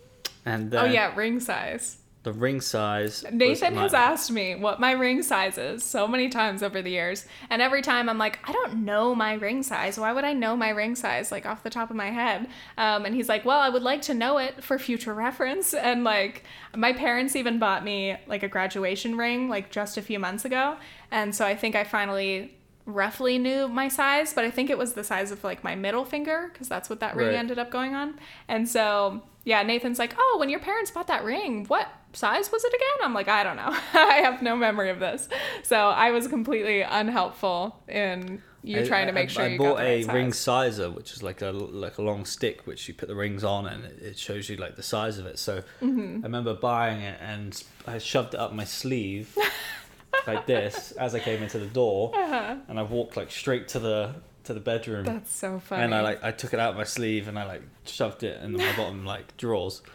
[0.46, 1.96] and oh, yeah, ring size.
[2.26, 3.24] The ring size.
[3.32, 7.26] Nathan has asked me what my ring size is so many times over the years.
[7.50, 9.98] And every time I'm like, I don't know my ring size.
[9.98, 12.48] Why would I know my ring size, like off the top of my head?
[12.78, 15.74] Um, and he's like, Well, I would like to know it for future reference.
[15.86, 16.44] And like,
[16.76, 20.76] my parents even bought me like a graduation ring like just a few months ago.
[21.12, 22.58] And so I think I finally
[22.88, 26.06] roughly knew my size, but I think it was the size of like my middle
[26.06, 27.36] finger because that's what that ring Right.
[27.36, 28.20] ended up going on.
[28.48, 32.64] And so, yeah, Nathan's like, "Oh, when your parents bought that ring, what size was
[32.66, 33.70] it again?" I'm like, "I don't know.
[33.94, 35.30] I have no memory of this."
[35.64, 39.58] So I was completely unhelpful in you I- trying to I- make sure I you
[39.60, 40.76] bought got the a ring size.
[40.76, 43.66] sizer, which is like a like a long stick, which you put the rings on,
[43.68, 45.38] and it, it shows you like the size of it.
[45.40, 46.20] So Mm-hmm.
[46.24, 49.38] I remember buying it, and I shoved it up my sleeve
[50.28, 52.56] like this as I came into the door, Uh-huh.
[52.68, 55.06] and I walked like straight to the to the bedroom.
[55.06, 55.84] That's so funny.
[55.84, 58.42] and I like I took it out of my sleeve and I like shoved it
[58.42, 59.82] in my bottom like drawers.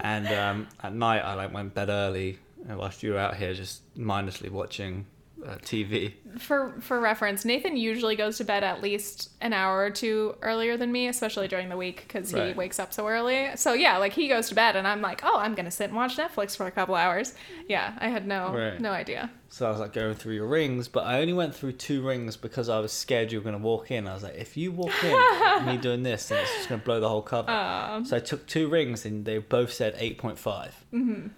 [0.00, 3.82] And um, at night I like went bed early whilst you were out here just
[3.96, 5.06] mindlessly watching
[5.46, 6.14] uh, TV.
[6.38, 10.76] for for reference, Nathan usually goes to bed at least an hour or two earlier
[10.76, 12.56] than me, especially during the week because he Right.
[12.56, 13.50] wakes up so early.
[13.56, 15.96] So yeah, like he goes to bed, and I'm like, oh, I'm gonna sit and
[15.96, 17.34] watch Netflix for a couple hours.
[17.68, 18.80] Yeah, I had no Right.
[18.80, 19.30] no idea.
[19.50, 22.36] So I was like going through your rings, but I only went through two rings
[22.36, 24.06] because I was scared you were gonna walk in.
[24.06, 27.00] I was like, if you walk in, me doing this, then it's just gonna blow
[27.00, 27.50] the whole cover.
[27.50, 30.72] Um, So I took two rings and they both said 8.5.
[30.92, 31.28] Mm-hmm.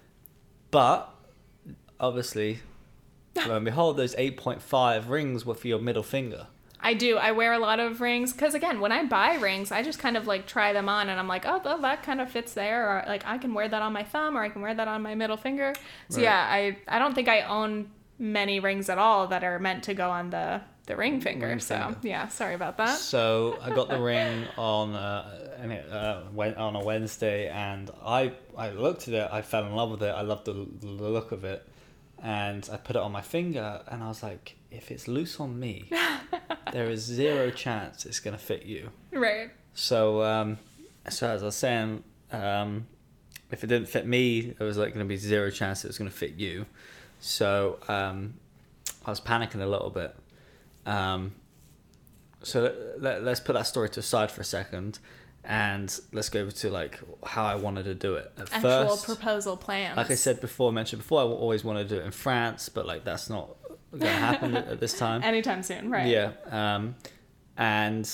[0.71, 1.09] But
[1.99, 2.59] obviously,
[3.35, 6.47] lo and behold, those 8.5 rings were for your middle finger.
[6.83, 7.17] I do.
[7.17, 10.17] I wear a lot of rings because again, when I buy rings, I just kind
[10.17, 12.87] of like try them on, and I'm like, oh, th- that kind of fits there,
[12.89, 15.01] or like I can wear that on my thumb, or I can wear that on
[15.03, 15.73] my middle finger.
[16.09, 16.23] So Right.
[16.23, 19.93] yeah, I I don't think I own many rings at all that are meant to
[19.93, 21.47] go on the the ring finger.
[21.47, 21.99] Ring so finger.
[22.01, 22.97] yeah, sorry about that.
[22.97, 27.91] So I got the ring on uh, and it, uh, went on a Wednesday, and
[28.03, 29.29] I I looked at it.
[29.31, 30.09] I fell in love with it.
[30.09, 31.63] I loved the, the look of it,
[32.21, 35.59] and I put it on my finger, and I was like, if it's loose on
[35.59, 35.89] me,
[36.71, 38.89] there is zero chance it's gonna fit you.
[39.11, 39.49] Right.
[39.73, 40.57] So um,
[41.09, 42.87] so as I was saying, um,
[43.51, 46.09] if it didn't fit me, there was like gonna be zero chance it was gonna
[46.09, 46.65] fit you.
[47.19, 48.35] So um,
[49.05, 50.15] I was panicking a little bit.
[50.85, 51.33] Um,
[52.43, 54.99] so let, let, let's put that story to the side for a second,
[55.43, 58.31] and let's go over to like how I wanted to do it.
[58.37, 59.97] At Actual first, proposal plans.
[59.97, 62.69] like I said before, I mentioned before, I always wanted to do it in France,
[62.69, 63.55] but like that's not
[63.91, 65.23] going to happen at this time.
[65.23, 66.07] Anytime soon, right?
[66.07, 66.31] Yeah.
[66.49, 66.95] Um,
[67.57, 68.07] and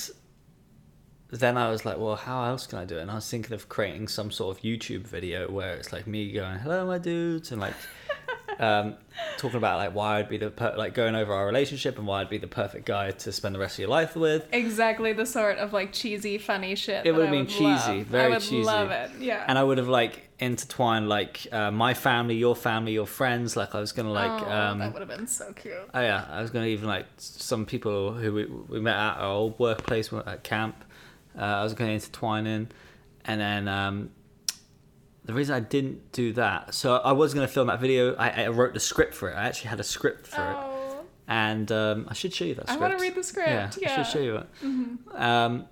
[1.30, 3.02] then I was like, well, how else can I do it?
[3.02, 6.32] And I was thinking of creating some sort of YouTube video where it's like me
[6.32, 7.74] going, hello, my dudes, and like
[8.60, 8.96] um,
[9.38, 12.22] talking about like why I'd be the per- like going over our relationship and why
[12.22, 14.48] I'd be the perfect guy to spend the rest of your life with.
[14.52, 17.06] Exactly the sort of like cheesy, funny shit.
[17.06, 17.64] It would have been would cheesy,
[18.00, 18.08] love.
[18.08, 18.64] very I would cheesy.
[18.64, 19.12] love it.
[19.20, 19.46] Yeah.
[19.48, 23.56] And I would have like intertwined like uh, my family, your family, your friends.
[23.56, 24.42] Like I was gonna like.
[24.44, 25.76] oh, um, that would have been so cute.
[25.94, 29.32] Oh yeah, I was gonna even like some people who we, we met at our
[29.32, 30.84] old workplace at camp.
[31.38, 32.70] Uh, I was gonna intertwine in,
[33.26, 34.10] and then um,
[35.28, 38.16] the reason I didn't do that, so I was gonna film that video.
[38.16, 39.36] I, I wrote the script for it.
[39.36, 42.68] I actually had a script for it, Oh, and um, I should show you that.
[42.68, 42.82] Script.
[42.82, 43.50] I want to read the script.
[43.50, 43.92] Yeah, Yeah.
[43.92, 44.48] I should show you it.
[45.16, 45.66] Um,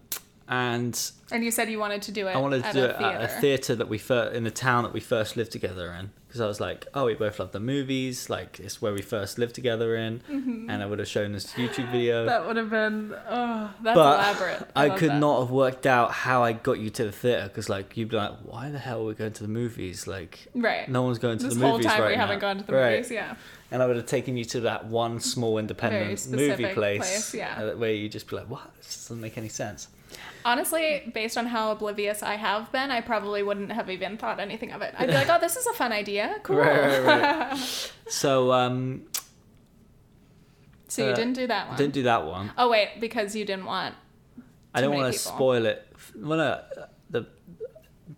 [0.48, 2.36] and And you said you wanted to do it.
[2.36, 3.42] I wanted to at do a it at a theater.
[3.42, 6.48] theater that we first in the town that we first lived together in because I
[6.48, 8.30] was like, oh, we both love the movies.
[8.30, 11.92] Like it's where we first lived together in, and I would have shown this YouTube
[11.92, 12.20] video.
[12.20, 12.28] Mm-hmm.
[12.28, 13.16] That would have been.
[13.30, 14.70] Oh, that's but elaborate.
[14.76, 15.20] I, love could that.
[15.20, 18.18] not have worked out how I got you to the theater because like you'd be
[18.18, 20.08] like, why the hell are we going to the movies?
[20.08, 20.88] Like Right.
[20.90, 22.22] no one's going to this the whole movies time right we now.
[22.22, 22.98] haven't gone to the Right.
[22.98, 23.12] movies.
[23.12, 23.36] Yeah.
[23.72, 27.56] And I would have taken you to that one small independent movie place, place, yeah.
[27.62, 28.70] uh, where you just be like, what?
[28.78, 29.88] This doesn't make any sense.
[30.46, 34.72] Honestly, based on how oblivious I have been, I probably wouldn't have even thought anything
[34.72, 34.94] of it.
[34.98, 36.36] I'd be like, "Oh, this is a fun idea.
[36.44, 37.92] Cool." Right, right, right.
[38.08, 39.08] So um,
[40.88, 41.78] so you Uh, didn't do that one.
[41.78, 42.52] didn't do that one.
[42.58, 43.96] oh wait, because you didn't want.
[44.74, 45.36] I don't want to people.
[45.36, 45.88] spoil it.
[46.16, 46.62] Well, no,
[47.10, 47.28] the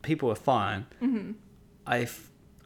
[0.01, 0.85] people were fine.
[1.01, 1.31] Mm-hmm.
[1.85, 2.07] I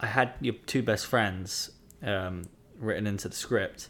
[0.00, 1.70] I had your two best friends
[2.02, 2.48] um,
[2.78, 3.88] written into the script,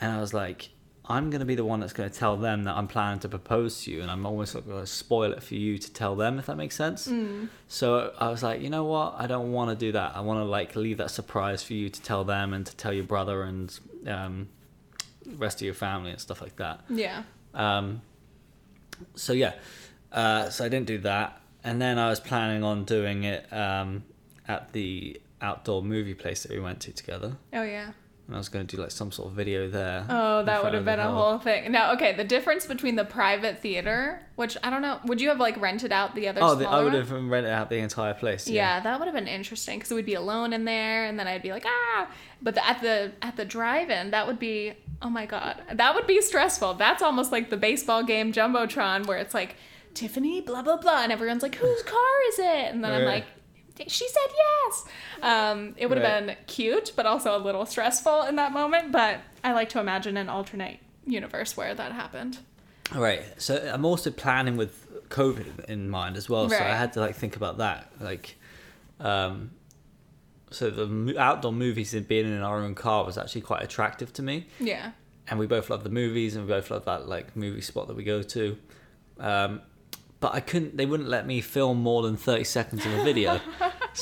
[0.00, 0.68] and I was like,
[1.06, 3.90] I'm gonna be the one that's gonna tell them that I'm planning to propose to
[3.90, 6.56] you, and I'm almost like gonna spoil it for you to tell them if that
[6.56, 7.06] makes sense.
[7.06, 7.48] Mm.
[7.68, 9.14] So I was like, you know what?
[9.18, 10.16] I don't want to do that.
[10.16, 12.92] I want to like leave that surprise for you to tell them and to tell
[12.92, 14.48] your brother and um,
[15.36, 16.80] rest of your family and stuff like that.
[16.88, 17.24] Yeah.
[17.52, 18.00] Um,
[19.14, 19.54] so yeah,
[20.12, 24.04] uh, so I didn't do that, and then I was planning on doing it um,
[24.48, 27.92] at the outdoor movie place that we went to together, Oh yeah.
[28.26, 30.06] And I was going to do like some sort of video there.
[30.08, 31.70] Oh, that would have been a whole thing.
[31.70, 35.38] Now, okay, the difference between the private theater, which I don't know, would you have
[35.38, 36.40] like rented out the other?
[36.42, 38.48] Oh, the, I would have rented out the entire place.
[38.48, 41.42] Yeah, that would have been interesting because we'd be alone in there, and then I'd
[41.42, 42.08] be like, ah.
[42.40, 46.06] But the, at the at the drive-in, that would be, oh my god, that would
[46.06, 46.74] be stressful.
[46.74, 49.56] That's almost like the baseball game jumbotron, where it's like
[49.92, 52.72] Tiffany, blah blah blah, and everyone's like, whose car is it?
[52.72, 53.26] And then I'm like,
[53.88, 54.84] she said yes.
[55.22, 56.26] Um, it would have Right.
[56.26, 58.92] been cute, but also a little stressful in that moment.
[58.92, 62.38] But I like to imagine an alternate universe where that happened.
[62.94, 63.22] All right.
[63.36, 66.48] So I'm also planning with COVID in mind as well.
[66.48, 67.90] So I had to like think about that.
[68.00, 68.36] Like,
[69.00, 69.50] um,
[70.50, 74.22] so the outdoor movies and being in our own car was actually quite attractive to
[74.22, 74.46] me.
[74.60, 74.92] Yeah.
[75.26, 77.96] and we both love the movies and we both love that like movie spot that
[77.96, 78.58] we go to
[79.18, 79.62] um,
[80.24, 83.30] but i couldn't they wouldn't let me film more than 30 seconds of a video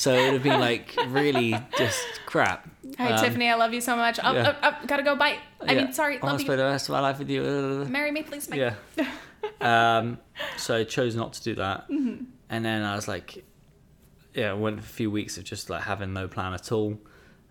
[0.02, 1.48] so it would have been like really
[1.82, 2.60] just crap
[2.98, 3.48] Hey Um, Tiffany.
[3.48, 4.18] I love you so much.
[4.18, 4.48] Up, yeah.
[4.50, 4.86] up, up.
[4.86, 5.16] Gotta go.
[5.16, 5.38] Bye.
[5.66, 5.84] I yeah.
[5.84, 6.14] mean, sorry.
[6.20, 7.40] i want Love to spend the rest of my life with you
[7.88, 8.44] Marry me, please.
[8.50, 8.60] Mike.
[8.64, 8.74] yeah
[9.98, 10.18] um,
[10.58, 12.24] so i chose not to do that Mm-hmm.
[12.50, 13.28] and then i was like
[14.34, 16.98] yeah I went a few weeks of just like having no plan at all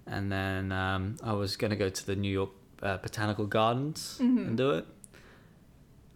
[0.06, 2.52] and then um, i was going to go to the new york
[2.84, 4.38] uh, botanical gardens Mm-hmm.
[4.48, 4.86] and do it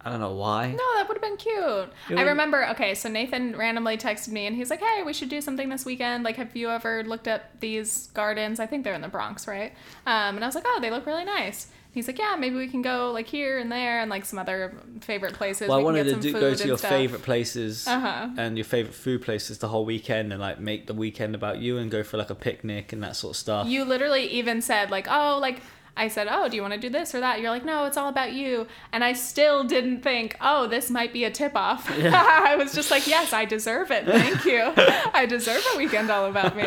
[0.06, 1.88] i don't know why No, that would have been cute.
[2.18, 2.64] I remember.
[2.70, 5.84] Okay, so Nathan randomly texted me and he's like, "Hey, we should do something this
[5.84, 6.22] weekend.
[6.24, 8.60] Like, have you ever looked at these gardens?
[8.60, 9.72] I think they're in the Bronx, right?"
[10.06, 12.68] Um, and I was like, "Oh, they look really nice." He's like, "Yeah, maybe we
[12.68, 15.68] can go like here and there and like some other favorite places.
[15.68, 18.28] Well, we can wanted to do, go to your stuff." favorite places Uh-huh.
[18.36, 21.78] and your favorite food places the whole weekend, and like make the weekend about you,
[21.78, 23.66] and go for like a picnic and that sort of stuff.
[23.66, 25.60] You literally even said like, "Oh, like."
[25.96, 27.96] I said, "Oh, do you want to do this or that?" You're like, "No, it's
[27.96, 32.56] all about you." And I still didn't think, "Oh, this might be a tip-off." I
[32.56, 34.04] was just like, "Yes, I deserve it.
[34.04, 34.72] Thank you.
[35.14, 36.64] I deserve a weekend all about me."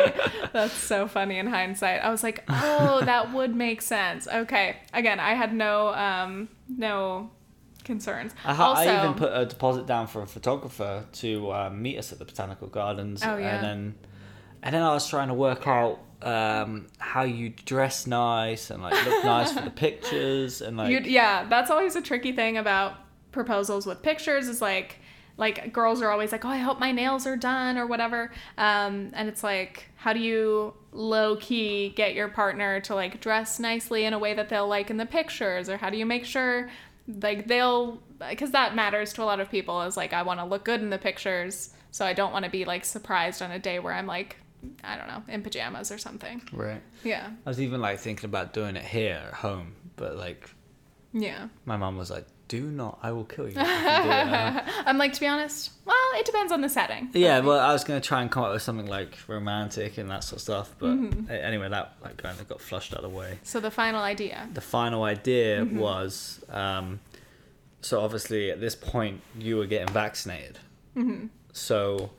[0.53, 2.03] That's so funny in hindsight.
[2.03, 4.77] I was like, "Oh, that would make sense." Okay.
[4.93, 7.29] Again, I had no um no
[7.83, 8.33] concerns.
[8.45, 11.97] I, ha- also, I even put a deposit down for a photographer to um, meet
[11.97, 13.55] us at the botanical gardens, Oh, yeah.
[13.55, 13.95] and then
[14.63, 19.05] and then I was trying to work out um, how you dress nice and like
[19.05, 22.95] look nice for the pictures and like You'd, yeah, that's always a tricky thing about
[23.31, 24.97] proposals with pictures is like
[25.37, 28.29] like girls are always like, "Oh, I hope my nails are done" or whatever.
[28.57, 33.57] Um, and it's like, how do you low key get your partner to like dress
[33.57, 36.25] nicely in a way that they'll like in the pictures or how do you make
[36.25, 36.69] sure
[37.21, 37.99] like they'll
[38.29, 40.81] because that matters to a lot of people is like I want to look good
[40.81, 43.93] in the pictures, so I don't want to be like surprised on a day where
[43.93, 44.35] I'm like
[44.83, 46.41] I don't know, in pajamas or something.
[46.53, 46.81] right.
[47.03, 47.29] Yeah.
[47.45, 50.49] I was even like thinking about doing it here at home, but like
[51.13, 51.47] Yeah.
[51.65, 53.61] my mom was like, "Do not, I will kill you." you.
[53.63, 57.09] I'm like, to be honest, well, it depends on the setting.
[57.13, 60.23] Yeah, well, I was gonna try and come up with something like romantic and that
[60.23, 61.29] sort of stuff, but Mm-hmm.
[61.31, 63.39] anyway, that like kind of got flushed out of the way.
[63.43, 64.49] So the final idea.
[64.53, 65.77] The final idea Mm-hmm.
[65.79, 66.99] was, um,
[67.81, 70.59] so obviously at this point you were getting vaccinated,
[70.97, 71.27] Mm-hmm.
[71.53, 72.09] so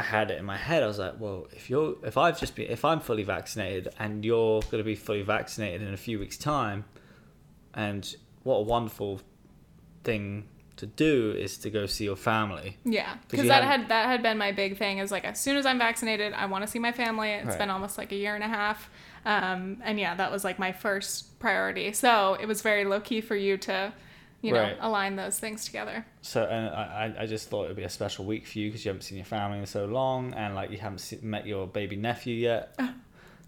[0.00, 0.82] I had it in my head.
[0.82, 4.24] I was like, well, if you're, if I've just been, if I'm fully vaccinated and
[4.24, 6.84] you're gonna be fully vaccinated in a few weeks' time,
[7.74, 8.02] and
[8.42, 9.20] what a wonderful
[10.04, 12.78] thing to do is to go see your family.
[12.84, 14.98] Yeah, because that had that had been my big thing.
[14.98, 17.32] Is like as soon as I'm vaccinated, I want to see my family.
[17.32, 17.58] It's Right.
[17.58, 18.88] been almost like a year and a half,
[19.26, 21.92] um, and yeah, that was like my first priority.
[21.92, 23.92] So it was very low key for you to,
[24.42, 24.76] you know, Right.
[24.80, 26.04] align those things together.
[26.22, 28.84] So and I, I just thought it would be a special week for you because
[28.84, 31.66] you haven't seen your family in so long, and like you haven't se- met your
[31.66, 32.78] baby nephew yet.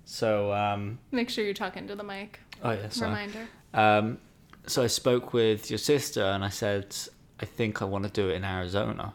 [0.04, 2.40] so um, Make sure you talk into the mic.
[2.62, 2.88] oh yeah.
[3.00, 3.48] Reminder.
[3.74, 4.18] Um,
[4.66, 6.94] so I spoke with your sister and I said,
[7.40, 9.14] I think I want to do it in Arizona,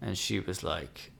[0.00, 1.12] and she was like,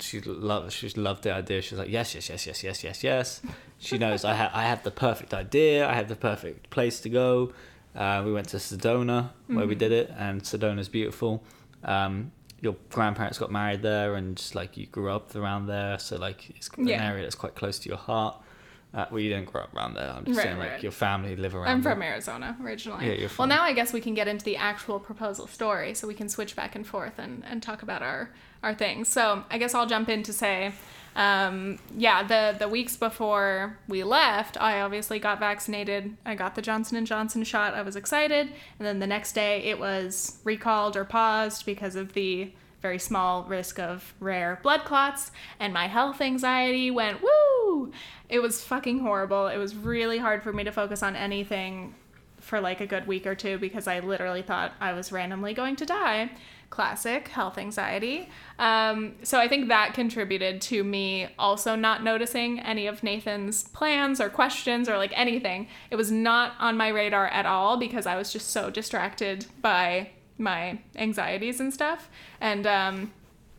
[0.00, 1.60] she loved she loved the idea.
[1.60, 3.42] She was like, yes, yes, yes, yes, yes, yes, yes.
[3.78, 5.88] She knows I have I have the perfect idea.
[5.88, 7.52] I have the perfect place to go.
[7.98, 11.42] Uh, we went to Sedona where we did it, and Sedona's beautiful.
[11.84, 16.16] Um, your grandparents got married there, and just like you grew up around there, so
[16.16, 17.04] like it's an Yeah.
[17.10, 18.36] area that's quite close to your heart.
[18.94, 20.10] Uh, well, you didn't grow up around there.
[20.10, 20.82] I'm just Right, saying, like right.
[20.82, 21.68] your family live around.
[21.68, 21.92] I'm there.
[21.92, 23.06] from Arizona originally.
[23.06, 26.08] Yeah, you're Well, now I guess we can get into the actual proposal story, so
[26.08, 28.30] we can switch back and forth and, and talk about our
[28.62, 29.06] our things.
[29.08, 30.72] So I guess I'll jump in to say,
[31.18, 36.16] um, yeah, the the weeks before we left, I obviously got vaccinated.
[36.24, 37.74] I got the Johnson and Johnson shot.
[37.74, 42.12] I was excited, and then the next day it was recalled or paused because of
[42.12, 47.92] the very small risk of rare blood clots, and my health anxiety went woo.
[48.28, 49.48] It was fucking horrible.
[49.48, 51.96] It was really hard for me to focus on anything
[52.38, 55.74] for like a good week or two because I literally thought I was randomly going
[55.76, 56.30] to die.
[56.70, 58.28] Classic health anxiety.
[58.58, 64.20] Um, so I think that contributed to me also not noticing any of Nathan's plans
[64.20, 65.68] or questions or like anything.
[65.90, 70.10] It was not on my radar at all because I was just so distracted by
[70.36, 72.08] my anxieties and stuff.
[72.40, 73.12] And um,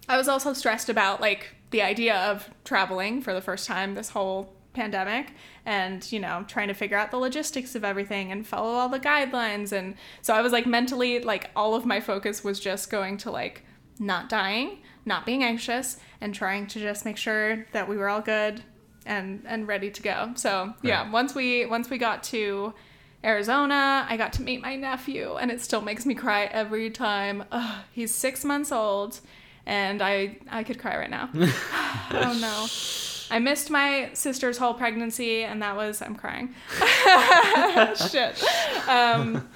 [0.08, 4.10] I was also stressed about like the idea of traveling for the first time this
[4.10, 5.34] whole pandemic
[5.66, 9.00] and you know trying to figure out the logistics of everything and follow all the
[9.00, 13.18] guidelines and so I was like mentally like all of my focus was just going
[13.18, 13.64] to like
[14.00, 18.22] not dying, not being anxious and trying to just make sure that we were all
[18.22, 18.64] good
[19.06, 20.32] and and ready to go.
[20.36, 22.74] So, yeah, once we once we got to
[23.24, 27.44] Arizona, I got to meet my nephew, and it still makes me cry every time.
[27.52, 29.20] Ugh, he's six months old,
[29.66, 31.30] and I I could cry right now.
[31.36, 33.09] oh no.
[33.32, 36.56] I missed my sister's whole pregnancy, and that was I'm crying.
[38.12, 38.44] Shit.
[38.88, 39.48] Um,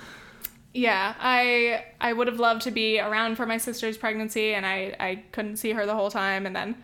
[0.73, 4.95] yeah, I I would have loved to be around for my sister's pregnancy, and I
[4.99, 6.75] I couldn't see her the whole time, and then.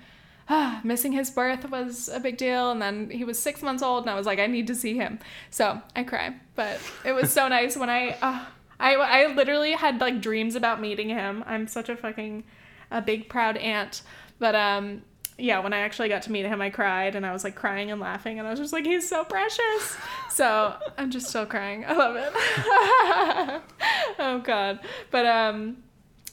[0.50, 4.04] ah, missing his birth was a big deal, and then he was six months old,
[4.04, 5.20] and I was like, I need to see him.
[5.52, 8.46] So I cry, but it was so nice when I, uh,
[8.80, 11.44] I, I literally had like dreams about meeting him.
[11.46, 12.44] I'm such a fucking,
[12.90, 14.02] a big proud aunt,
[14.40, 15.04] but um,
[15.40, 17.92] yeah, when I actually got to meet him, I cried, and I was like crying
[17.92, 19.98] and laughing, and I was just like, he's so precious.
[20.30, 21.86] So I'm just still crying.
[21.86, 22.32] I love it.
[24.20, 24.80] oh god,
[25.12, 25.78] but um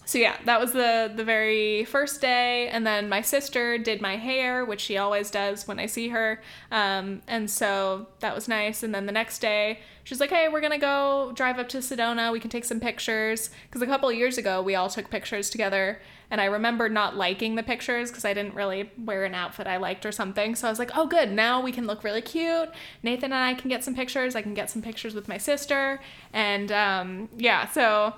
[0.06, 4.16] so yeah, that was the the very first day, and then my sister did my
[4.16, 6.40] hair, which she always does when I see her,
[6.70, 8.84] um, and so that was nice.
[8.84, 12.30] And then the next day, she's like, "Hey, we're gonna go drive up to Sedona.
[12.30, 16.00] We can take some pictures." Because a couple years ago, we all took pictures together,
[16.30, 19.78] and I remember not liking the pictures because I didn't really wear an outfit I
[19.78, 20.54] liked or something.
[20.54, 21.32] So I was like, "Oh, good.
[21.32, 22.68] Now we can look really cute.
[23.02, 24.36] Nathan and I can get some pictures.
[24.36, 26.00] I can get some pictures with my sister,
[26.32, 28.14] and um, yeah, so."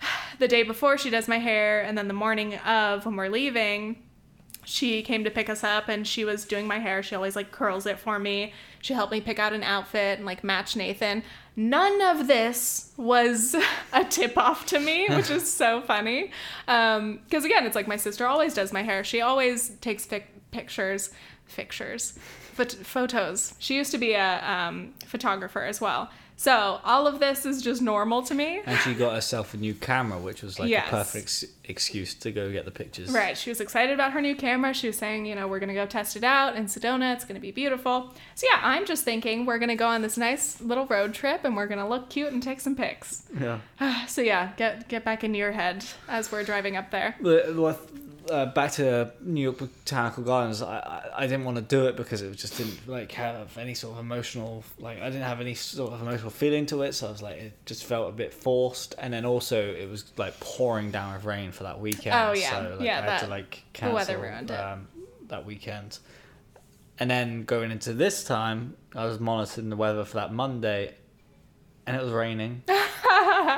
[0.38, 4.02] the day before she does my hair and then the morning of when we're leaving
[4.68, 7.02] she came to pick us up and she was doing my hair.
[7.02, 8.52] She always like curls it for me.
[8.82, 11.22] She helped me pick out an outfit and like match nathan.
[11.56, 13.56] None of this was
[13.94, 16.32] a tip off to me which is so funny.
[16.66, 19.02] Because again it's like my sister always does my hair.
[19.04, 20.06] She always takes
[20.50, 21.10] pictures
[21.56, 22.18] pictures
[22.58, 23.54] but photos.
[23.58, 27.82] She used to be a um, photographer as well so all of this is just
[27.82, 30.86] normal to me And she got herself a new camera, which was like Yes.
[30.86, 33.10] a perfect excuse to go get the pictures.
[33.10, 33.36] Right.
[33.36, 34.72] She was excited about her new camera.
[34.72, 37.12] She was saying, you know, we're going to go test it out in Sedona.
[37.14, 38.14] It's going to be beautiful.
[38.36, 41.40] So, yeah, I'm just thinking we're going to go on this nice little road trip
[41.44, 43.24] and we're going to look cute and take some pics.
[43.38, 43.58] Yeah.
[44.06, 47.16] so, yeah, get get back into your head as we're driving up there.
[47.20, 47.78] But, well,
[48.30, 51.96] uh, back to New York Botanical Gardens, I, I, I didn't want to do it
[51.96, 55.54] because it just didn't like have any sort of emotional like I didn't have any
[55.54, 56.92] sort of emotional feeling to it.
[56.94, 58.94] So I was like, it just felt a bit forced.
[58.98, 62.14] And then also it was like pouring down with rain for that weekend.
[62.14, 62.50] Oh, yeah.
[62.50, 64.54] so, like, Yeah, I had to that- like the cancel weather ruined it.
[64.54, 64.88] um,
[65.28, 65.98] that weekend.
[67.00, 70.94] And then going into this time, I was monitoring the weather for that Monday,
[71.86, 72.62] and it was raining.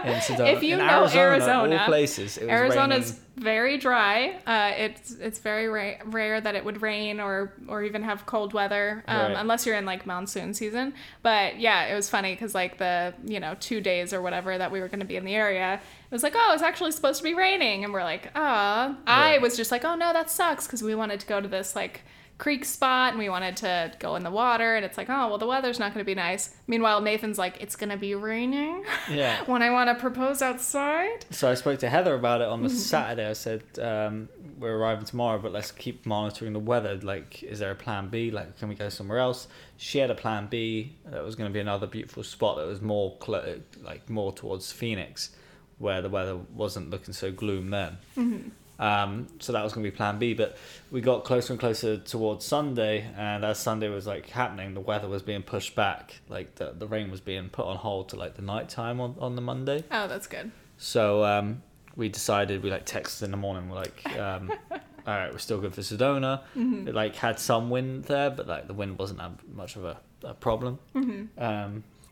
[0.05, 0.53] in Sedona.
[0.55, 3.21] If you in know Arizona, Arizona, places, it was Arizona's raining.
[3.37, 4.39] very dry.
[4.47, 8.53] Uh, it's it's very ra- rare that it would rain or or even have cold
[8.53, 9.33] weather, um, Right.
[9.41, 10.95] unless you're in like monsoon season.
[11.23, 14.71] But yeah, it was funny because like the you know two days or whatever that
[14.73, 17.19] we were going to be in the area, it was like oh it's actually supposed
[17.19, 18.97] to be raining, and we're like ah.
[19.07, 19.41] I Yeah.
[19.41, 22.03] was just like oh no that sucks because we wanted to go to this like
[22.41, 25.37] creek spot and we wanted to go in the water and it's like oh well
[25.39, 28.83] the weather's not going to be nice meanwhile nathan's like it's going to be raining
[29.11, 29.45] Yeah.
[29.45, 32.69] when i want to propose outside So I spoke to Heather about it on the
[32.71, 32.79] Mm-hmm.
[32.79, 33.29] Saturday.
[33.29, 34.29] I said um,
[34.59, 36.97] we're arriving tomorrow, but let's keep monitoring the weather.
[36.97, 38.31] Like, is there a plan B?
[38.31, 39.49] Like, can we go somewhere else?
[39.77, 40.97] She had a plan B.
[41.07, 44.71] That was going to be another beautiful spot that was more cl- like more towards
[44.73, 45.31] Phoenix,
[45.79, 47.99] where the weather wasn't looking so gloom then.
[48.17, 48.49] Mm-hmm.
[48.81, 50.35] Um, so that was going to be plan B.
[50.35, 50.57] But
[50.91, 55.07] we got closer and closer towards Sunday, and as Sunday was like happening, the weather
[55.07, 56.21] was being pushed back.
[56.29, 59.15] Like the the rain was being put on hold to like the night time on
[59.21, 59.85] on the Monday.
[59.93, 61.63] oh that's good So um,
[61.95, 63.69] we decided we like texted in the morning.
[63.69, 66.41] We're like, um, all right, we're still good for Sedona.
[66.57, 66.89] Mm-hmm.
[66.89, 69.99] It like had some wind there, but like the wind wasn't that much of a,
[70.25, 70.79] a problem.
[70.95, 71.43] Mm-hmm.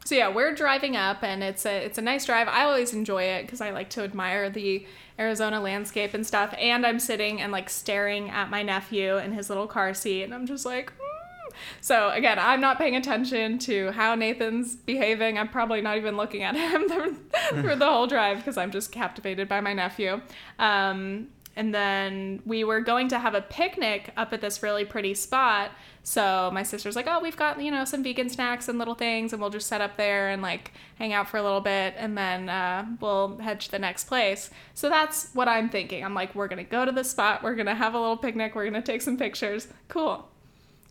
[0.09, 2.49] So yeah, we're driving up, and it's a it's a nice drive.
[2.49, 4.87] I always enjoy it because I like to admire the
[5.19, 6.55] Arizona landscape and stuff.
[6.57, 10.33] And I'm sitting and like staring at my nephew in his little car seat, and
[10.33, 10.93] I'm just like.
[10.93, 11.53] "Mm."
[11.83, 15.39] So again, I'm not paying attention to how Nathan's behaving.
[15.39, 16.89] I'm probably not even looking at him
[17.51, 20.23] through the whole drive because I'm just captivated by my nephew.
[20.59, 21.29] Um,
[21.59, 25.73] and then we were going to have a picnic up at this really pretty spot.
[26.03, 29.33] So my sister's like, "Oh, we've got you know some vegan snacks and little things,
[29.35, 32.17] and we'll just set up there and like hang out for a little bit, and
[32.17, 36.03] then uh, we'll head to the next place." So that's what I'm thinking.
[36.05, 37.43] I'm like, "We're gonna go to the spot.
[37.43, 38.55] We're gonna have a little picnic.
[38.55, 39.69] We're gonna take some pictures.
[39.89, 40.27] Cool."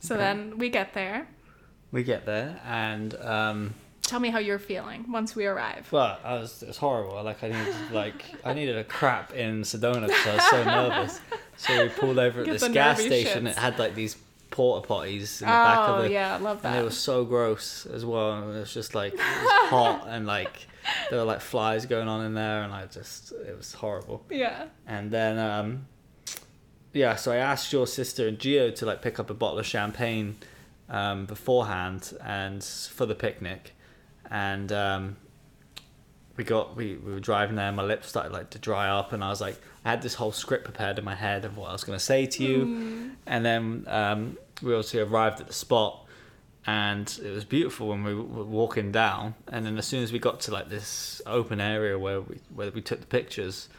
[0.01, 0.23] So Okay.
[0.23, 1.27] then we get there.
[1.91, 3.73] we get there, and um,
[4.07, 5.87] Tell me how you're feeling once we arrive.
[5.91, 7.21] well, I was it was horrible.
[7.23, 11.21] Like I needed like I needed a crap in Sedona because I was so nervous.
[11.57, 13.45] So we pulled over at Get this gas station.
[13.45, 13.51] shits.
[13.51, 14.17] It had like these
[14.49, 16.69] porta potties in the back Oh of the yeah, I love that.
[16.73, 18.31] And it was so gross as well.
[18.33, 20.67] And it was just like it was hot and like
[21.09, 24.23] there were like flies going on in there, and I just it was horrible.
[24.29, 24.67] yeah.
[24.87, 25.85] And then um,
[26.93, 29.65] yeah, so I asked your sister and Gio to like pick up a bottle of
[29.65, 30.37] champagne
[30.89, 33.75] um, beforehand and for the picnic,
[34.29, 35.17] and um,
[36.35, 37.67] we got we, we were driving there.
[37.67, 40.15] and My lips started like to dry up, and I was like, I had this
[40.15, 43.11] whole script prepared in my head of what I was gonna say to you, Mm.
[43.25, 46.03] and then um, we also arrived at the spot.
[46.69, 50.19] And it was beautiful when we were walking down, and then as soon as we
[50.19, 53.69] got to like this open area where we where we took the pictures,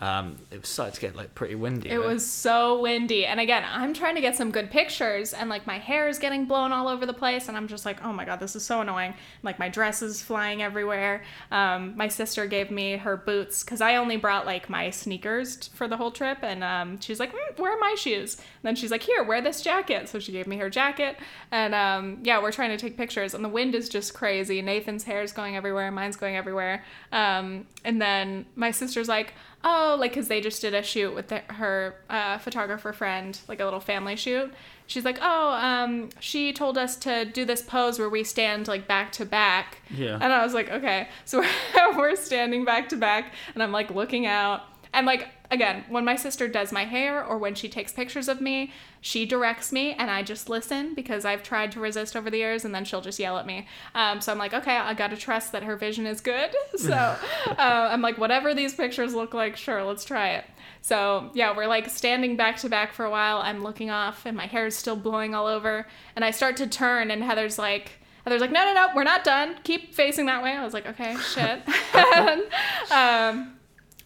[0.00, 1.90] um, it was starting to get like pretty windy.
[1.90, 2.06] It right?
[2.06, 3.26] was so windy.
[3.26, 6.46] And again, I'm trying to get some good pictures and like my hair is getting
[6.46, 8.80] blown all over the place and I'm just like, "Oh my god, this is so
[8.80, 11.22] annoying." Like my dress is flying everywhere.
[11.50, 15.86] Um, my sister gave me her boots cuz I only brought like my sneakers for
[15.86, 18.90] the whole trip and um, she's like, mm, "Where are my shoes?" And then she's
[18.90, 21.18] like, "Here, wear this jacket." So she gave me her jacket
[21.52, 24.62] and um, yeah, we're trying to take pictures and the wind is just crazy.
[24.62, 26.84] Nathan's hair is going everywhere, mine's going everywhere.
[27.12, 29.34] Um, and then my sister's like,
[29.64, 33.60] oh, like, because they just did a shoot with the, her uh, photographer friend, like
[33.60, 34.52] a little family shoot.
[34.86, 38.88] She's like, oh, um, she told us to do this pose where we stand like
[38.88, 39.78] back to back.
[39.90, 40.18] Yeah.
[40.20, 41.08] And I was like, okay.
[41.24, 44.62] So we're, we're standing back to back, and I'm like looking out.
[44.92, 48.40] And like, again, when my sister does my hair or when she takes pictures of
[48.40, 52.38] me, she directs me and I just listen because I've tried to resist over the
[52.38, 53.66] years and then she'll just yell at me.
[53.94, 56.50] Um, so I'm like, okay, I gotta trust that her vision is good.
[56.76, 56.94] So
[57.46, 60.44] uh, I'm like, whatever these pictures look like, sure, let's try it.
[60.80, 63.38] So yeah, we're like standing back to back for a while.
[63.38, 65.86] I'm looking off and my hair is still blowing all over.
[66.16, 67.92] And I start to turn and Heather's like,
[68.24, 69.56] Heather's like, no, no, no, we're not done.
[69.64, 70.52] Keep facing that way.
[70.52, 71.62] I was like, okay, shit.
[71.94, 72.42] and,
[72.90, 73.59] um,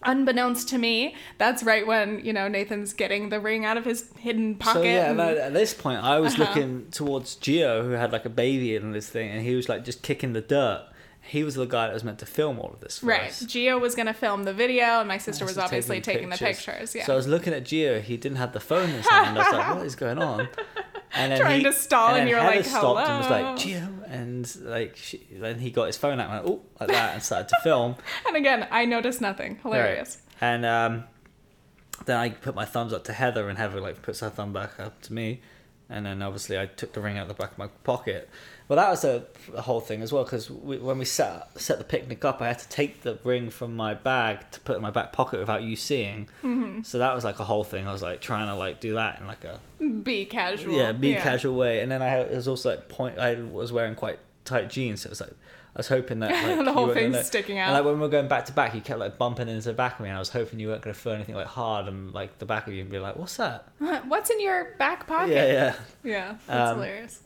[0.05, 4.09] unbeknownst to me, that's right when, you know, Nathan's getting the ring out of his
[4.17, 4.79] hidden pocket.
[4.79, 6.43] So yeah, and- at this point, I was Uh-huh.
[6.45, 9.83] looking towards Gio, who had like a baby in this thing, and he was like
[9.83, 10.87] just kicking the dirt.
[11.27, 13.29] He was the guy that was meant to film all of this for right.
[13.29, 13.41] us.
[13.43, 16.93] Gio was going to film the video, and my sister was obviously taking, the pictures.
[16.93, 17.03] Yeah.
[17.05, 17.99] So I was looking at Gio.
[17.99, 19.37] He didn't have the phone in his hand.
[19.39, 20.47] I was like, "What is going on?"
[21.15, 23.59] And then Trying he, to stall, and then you're Heather like, stopped and was like,
[23.59, 26.89] "Hello." "Gio," and like, she, then he got his phone out and went, "Oh," like
[26.89, 27.95] that, and started to film.
[28.27, 29.57] and again, I noticed nothing.
[29.63, 30.17] Hilarious.
[30.41, 31.05] And um,
[32.05, 34.79] then I put my thumbs up to Heather, and Heather like puts her thumb back
[34.79, 35.39] up to me,
[35.89, 38.29] and then obviously I took the ring out of the back of my pocket.
[38.67, 39.23] Well, that was a,
[39.55, 42.47] a whole thing as well because we, when we set set the picnic up, I
[42.47, 45.61] had to take the ring from my bag to put in my back pocket without
[45.61, 46.27] you seeing.
[46.43, 46.81] Mm-hmm.
[46.81, 47.87] So that was like a whole thing.
[47.87, 50.73] I was like trying to like do that in like a Be casual.
[50.75, 51.81] yeah, be casual way.
[51.81, 53.19] And then I had, it was also like point.
[53.19, 56.65] I was wearing quite tight jeans, so it was like I was hoping that like,
[56.65, 57.73] The whole thing's gonna- sticking And out.
[57.75, 59.99] like when we were going back to back, you kept like bumping into the back
[59.99, 62.13] of me, and I was hoping you weren't going to feel anything like hard and
[62.15, 63.67] like the back of you and be like, "What's that?"
[64.07, 65.33] What's in your back pocket?
[65.35, 65.75] Yeah, yeah.
[66.03, 67.19] Yeah, that's Um, hilarious.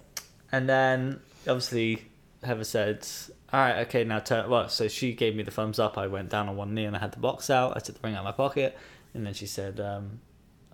[0.51, 2.05] And then obviously
[2.43, 3.07] Heather said,
[3.51, 5.97] "All right, okay, now turn." Well, so she gave me the thumbs up.
[5.97, 7.75] I went down on one knee and I had the box out.
[7.75, 8.77] I took the ring out of my pocket,
[9.13, 10.19] and then she said, um,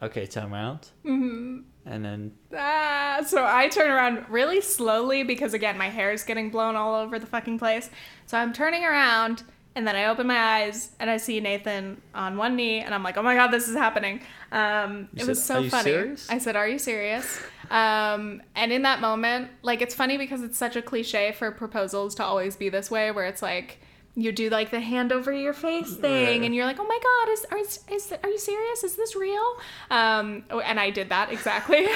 [0.01, 1.59] "Okay, turn around." Mm-hmm.
[1.87, 6.49] And then Ah, so I turn around really slowly because again my hair is getting
[6.49, 7.89] blown all over the fucking place.
[8.25, 9.43] So I'm turning around
[9.75, 13.03] and then I open my eyes and I see Nathan on one knee and I'm
[13.03, 14.21] like, oh my god, this is happening.
[14.51, 15.83] Um, it was so "Are you funny.
[15.83, 17.39] serious?" I said, are you serious?
[17.71, 22.15] Um, and in that moment, like it's funny because it's such a cliche for proposals
[22.15, 23.79] to always be this way, where it's like.
[24.17, 26.45] You do like the hand over your face thing, Yeah.
[26.45, 28.81] and you're like, "Oh my God, is are, is, is are you serious?
[28.85, 29.43] Is this real?"
[29.91, 31.79] Um, oh, and I did that exactly.
[31.85, 31.89] and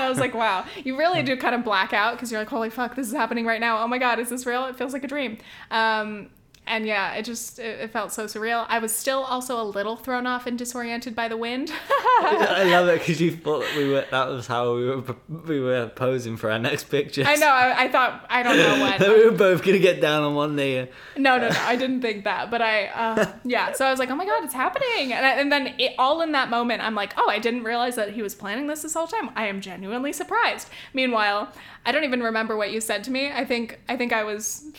[0.00, 2.70] I was like, wow, you really do kind of black out because you're like, holy
[2.70, 3.82] fuck, this is happening right now.
[3.82, 4.66] Oh my God, is this real?
[4.66, 5.38] It feels like a dream.
[5.72, 6.30] Um,
[6.66, 8.64] and yeah, it just, it, it felt so surreal.
[8.68, 11.72] I was still also a little thrown off and disoriented by the wind.
[12.20, 15.60] I love it because you thought that we were that was how we were we
[15.60, 17.24] were posing for our next picture.
[17.26, 19.18] I know, I, I thought, I don't know when.
[19.18, 20.86] we were both gonna get down on one knee.
[21.16, 22.50] No, no, no, I didn't think that.
[22.50, 25.12] But I, uh, yeah, so I was like, oh my God, it's happening.
[25.12, 27.96] And, I, and then it, all in that moment, I'm like, oh, I didn't realize
[27.96, 29.30] that he was planning this this whole time.
[29.34, 30.68] I am genuinely surprised.
[30.94, 31.52] Meanwhile,
[31.84, 33.32] I don't even remember what you said to me.
[33.32, 34.70] I think, I think I was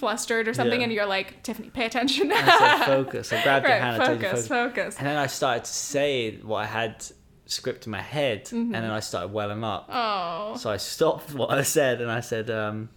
[0.00, 0.84] flustered or something, Yeah.
[0.84, 2.32] and you're like, Tiffany, pay attention.
[2.32, 2.40] I
[2.78, 3.32] said focus.
[3.32, 4.02] I grabbed your right, hand.
[4.02, 4.96] I told you focus, focus.
[4.98, 7.04] And then I started to say what I had
[7.46, 9.88] script in my head, and then I started welling up.
[9.92, 12.88] Oh, So I stopped what I said, and I said, um,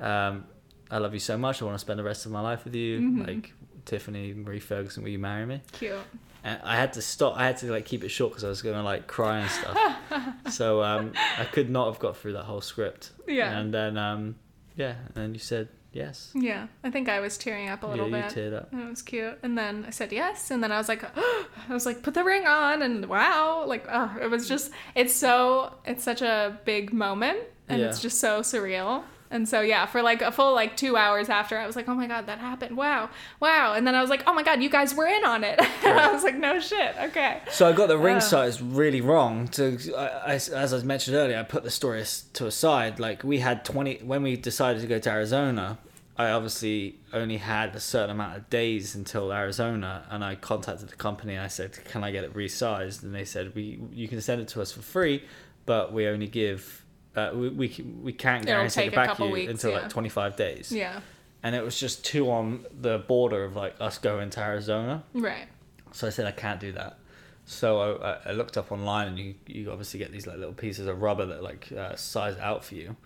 [0.00, 0.44] um,
[0.90, 1.62] "I love you so much.
[1.62, 3.00] I want to spend the rest of my life with you.
[3.00, 3.22] Mm-hmm.
[3.22, 3.52] Like
[3.84, 5.96] Tiffany Marie Ferguson, will you marry me?" cute.
[6.44, 7.36] And I had to stop.
[7.36, 9.76] I had to like keep it short because I was gonna like cry and stuff.
[10.50, 13.10] so um, I could not have got through that whole script.
[13.26, 13.50] Yeah.
[13.58, 14.36] And then um,
[14.76, 15.68] yeah, and then you said
[15.98, 16.30] yes.
[16.34, 18.38] Yeah, I think I was tearing up a little Yeah, you bit.
[18.52, 18.72] teared up.
[18.72, 19.38] And it was cute.
[19.42, 20.50] And then I said yes.
[20.50, 22.82] And then I was like, I was like, put the ring on.
[22.82, 27.38] And wow, like, oh, it was just, it's so, it's such a big moment.
[27.68, 29.02] And it's just so surreal.
[29.30, 31.94] And so, yeah, for like a full like two hours after, I was like, oh
[31.94, 32.78] my God, that happened.
[32.78, 33.10] Wow.
[33.40, 33.74] Wow.
[33.74, 35.60] And then I was like, oh my God, you guys were in on it.
[35.84, 36.94] and I was like, no shit.
[37.08, 37.42] Okay.
[37.50, 38.20] So I got the ring Uh.
[38.20, 39.46] size really wrong.
[39.48, 42.02] To I, I, as I mentioned earlier, I put the story
[42.38, 42.98] to a side.
[42.98, 45.76] Like we had twenty when we decided to go to Arizona.
[46.18, 50.96] I obviously only had a certain amount of days until Arizona, and I contacted the
[50.96, 51.34] company.
[51.34, 54.40] and I said, "Can I get it resized?" And they said, "We you can send
[54.40, 55.22] it to us for free,
[55.64, 59.70] but we only give." Uh, we, we we can't guarantee it back you weeks, until
[59.70, 59.78] yeah.
[59.78, 60.70] like 25 days.
[60.70, 61.00] Yeah.
[61.42, 65.04] And it was just two on the border of like us going to Arizona.
[65.14, 65.46] Right.
[65.92, 66.98] So I said I can't do that.
[67.46, 70.52] So I, I- I looked up online, and you you obviously get these like little
[70.52, 72.96] pieces of rubber that like uh, size out for you.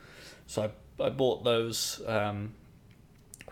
[0.47, 0.71] So I
[1.03, 2.53] I bought those, um,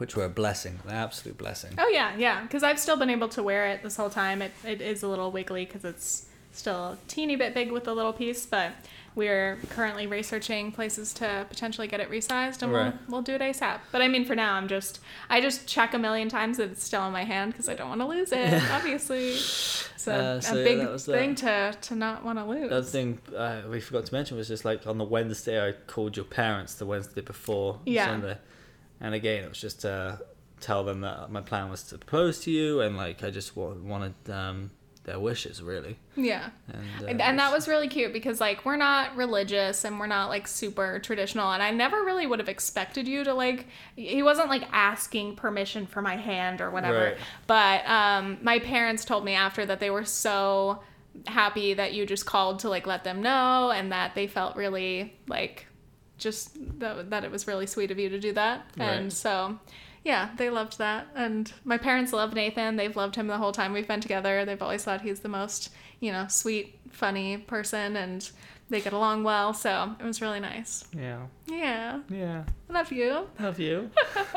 [0.01, 1.75] which were a blessing, an absolute blessing.
[1.79, 2.43] Oh yeah, yeah.
[2.43, 4.43] Because I've still been able to wear it this whole time.
[4.43, 7.95] It it is a little wiggly because it's still a teeny bit big with the
[7.95, 8.73] little piece, but
[9.15, 12.93] we're currently researching places to potentially get it resized, and Right.
[13.09, 13.81] we'll we'll do it ASAP.
[13.93, 16.83] But I mean, for now, I'm just I just check a million times that it's
[16.85, 18.63] still in my hand because I don't want to lose it.
[18.73, 21.01] Obviously, it's a, Uh, so a yeah, big that.
[21.01, 22.71] thing to to not want to lose.
[22.71, 26.17] The thing uh, we forgot to mention was just like on the Wednesday I called
[26.17, 28.07] your parents the Wednesday before Yeah.
[28.07, 28.39] Sunday,
[29.01, 30.21] and again it was just to
[30.61, 33.73] tell them that my plan was to propose to you, and like I just wa-
[33.73, 34.71] wanted um,
[35.05, 35.97] their wishes really.
[36.15, 36.51] yeah.
[36.69, 40.07] And, uh, and, and that was really cute because like we're not religious and we're
[40.07, 44.23] not like super traditional and i never really would have expected you to like he
[44.23, 47.17] wasn't like asking permission for my hand or whatever Right.
[47.47, 50.83] but um my parents told me after that they were so
[51.27, 55.15] happy that you just called to like let them know and that they felt really
[55.27, 55.67] like
[56.21, 59.59] just that, that it was really sweet of you to do that and so
[60.03, 61.09] yeah, they loved that.
[61.15, 62.77] And my parents love Nathan.
[62.77, 64.47] They've loved him the whole time we've been together.
[64.47, 65.69] They've always thought he's the most,
[66.01, 68.31] you know, sweet, funny person and
[68.71, 69.53] they get along well.
[69.53, 70.85] So it was really nice.
[70.97, 72.01] yeah, Yeah.
[72.09, 73.29] yeah, Love you.
[73.39, 73.91] love you.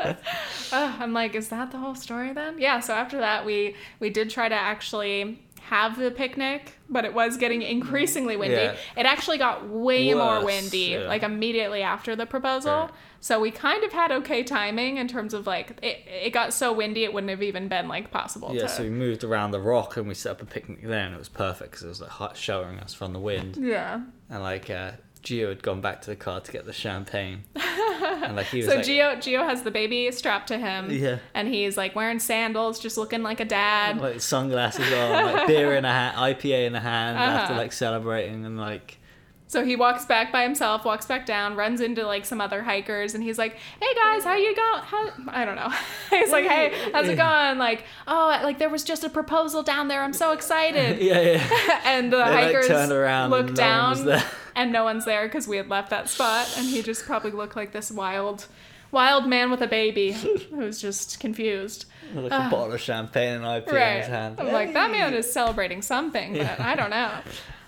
[0.72, 2.58] Uh, I'm like, is that the whole story then?
[2.58, 2.80] Yeah.
[2.80, 7.38] So after that, we we did try to actually have the picnic, but it was
[7.38, 8.56] getting increasingly windy.
[8.56, 8.76] Yeah.
[8.96, 11.08] It actually got way more windy, yeah.
[11.08, 12.72] like immediately after the proposal.
[12.72, 12.90] Right.
[13.20, 16.00] So we kind of had okay timing in terms of like it.
[16.06, 18.54] It got so windy it wouldn't have even been like possible.
[18.54, 21.06] Yeah, to, so we moved around the rock and we set up a picnic there,
[21.06, 24.02] and it was perfect because it was like hot showering us from the wind, yeah.
[24.28, 24.92] and like uh,
[25.24, 28.66] Gio had gone back to the car to get the champagne, and like he was
[28.66, 30.90] So like, Gio Gio has the baby strapped to him.
[30.90, 31.18] Yeah.
[31.34, 34.00] And he's like wearing sandals, just looking like a dad.
[34.00, 37.62] like sunglasses on, like beer in a hand, IPA in a hand after Uh-huh.
[37.62, 38.98] like celebrating and like
[39.46, 43.14] So he walks back by himself, walks back down, runs into like some other hikers,
[43.14, 44.82] and he's like, "Hey guys, how you going?
[44.82, 45.70] How I don't know."
[46.10, 49.88] he's like, "Hey, how's it going?" Like, "Oh, like there was just a proposal down
[49.88, 50.02] there.
[50.02, 51.80] I'm so excited." yeah, yeah.
[51.84, 54.24] and the They, hikers turned around look and no down, there.
[54.56, 57.54] and no one's there because we had left that spot, and he just probably looked
[57.54, 58.46] like this wild,
[58.92, 60.12] wild man with a baby
[60.50, 61.84] who's just confused.
[62.14, 64.40] With, like a bottle of champagne and IPA in his hand.
[64.40, 66.56] I'm like, that man is celebrating something, but Yeah.
[66.58, 67.10] I don't know.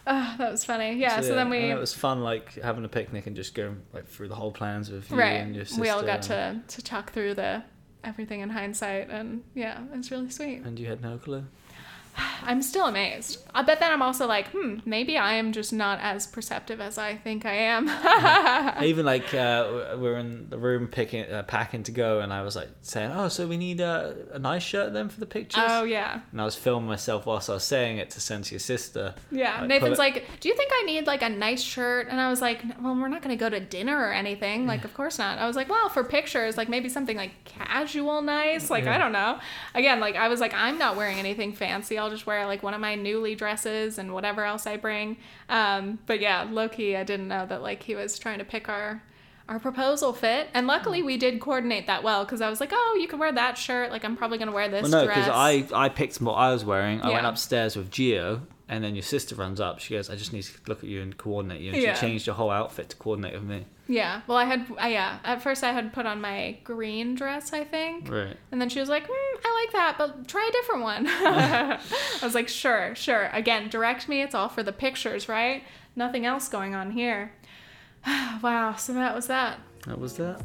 [0.06, 0.94] Ah, that was funny.
[0.94, 1.58] Yeah, so, then we.
[1.58, 4.90] It was fun, like having a picnic and just going like through the whole plans
[4.90, 5.80] with you right and your sister.
[5.80, 7.62] we all got to to talk through the
[8.04, 11.44] everything in hindsight and yeah it's really sweet And you had no clue.
[12.42, 13.42] i'm still amazed.
[13.54, 16.98] Uh, bet then i'm also like hmm maybe i am just not as perceptive as
[16.98, 17.88] i think i am.
[18.84, 22.42] Even like uh, we we're in the room picking, uh, packing to go, and I
[22.42, 25.64] was like saying, "Oh, so we need uh, a nice shirt then for the pictures."
[25.66, 26.20] oh yeah.
[26.32, 29.14] And I was filming myself whilst I was saying it to send to your sister.
[29.30, 29.60] yeah.
[29.60, 32.08] Like, nathan's like do you think i need like a nice shirt?
[32.08, 34.66] And i was like well we're not going to go to dinner or anything.
[34.66, 35.38] Like of course not.
[35.38, 39.12] I was like well for pictures like maybe something like casual nice like i don't
[39.12, 39.38] know.
[39.74, 42.72] Again like i was like i'm not wearing anything fancy i'll just wear like one
[42.74, 45.16] of my newly dresses and whatever else i bring
[45.48, 49.02] um but yeah low-key i didn't know that like he was trying to pick our
[49.48, 52.98] our proposal fit and luckily we did coordinate that well because i was like oh
[53.00, 55.18] you can wear that shirt like i'm probably going to wear this Well, no, dress
[55.18, 57.00] because I I picked what I was wearing.
[57.02, 59.78] I went upstairs with Gio, and then your sister runs up.
[59.78, 61.94] She goes, "I just need to look at you and coordinate you." And Yeah.
[61.94, 63.66] she changed your whole outfit to coordinate with me.
[63.88, 64.22] Yeah.
[64.26, 65.18] Well, I had, I, yeah.
[65.24, 68.10] At first, I had put on my green dress, I think.
[68.10, 68.36] Right.
[68.50, 71.06] And then she was like, mm, I like that, but try a different one.
[71.08, 71.78] I
[72.22, 73.30] was like, sure, sure.
[73.32, 74.22] Again, direct me.
[74.22, 75.62] It's all for the pictures, right?
[75.94, 77.32] Nothing else going on here.
[78.42, 78.74] wow.
[78.76, 79.60] So that was that.
[79.86, 80.42] That was that.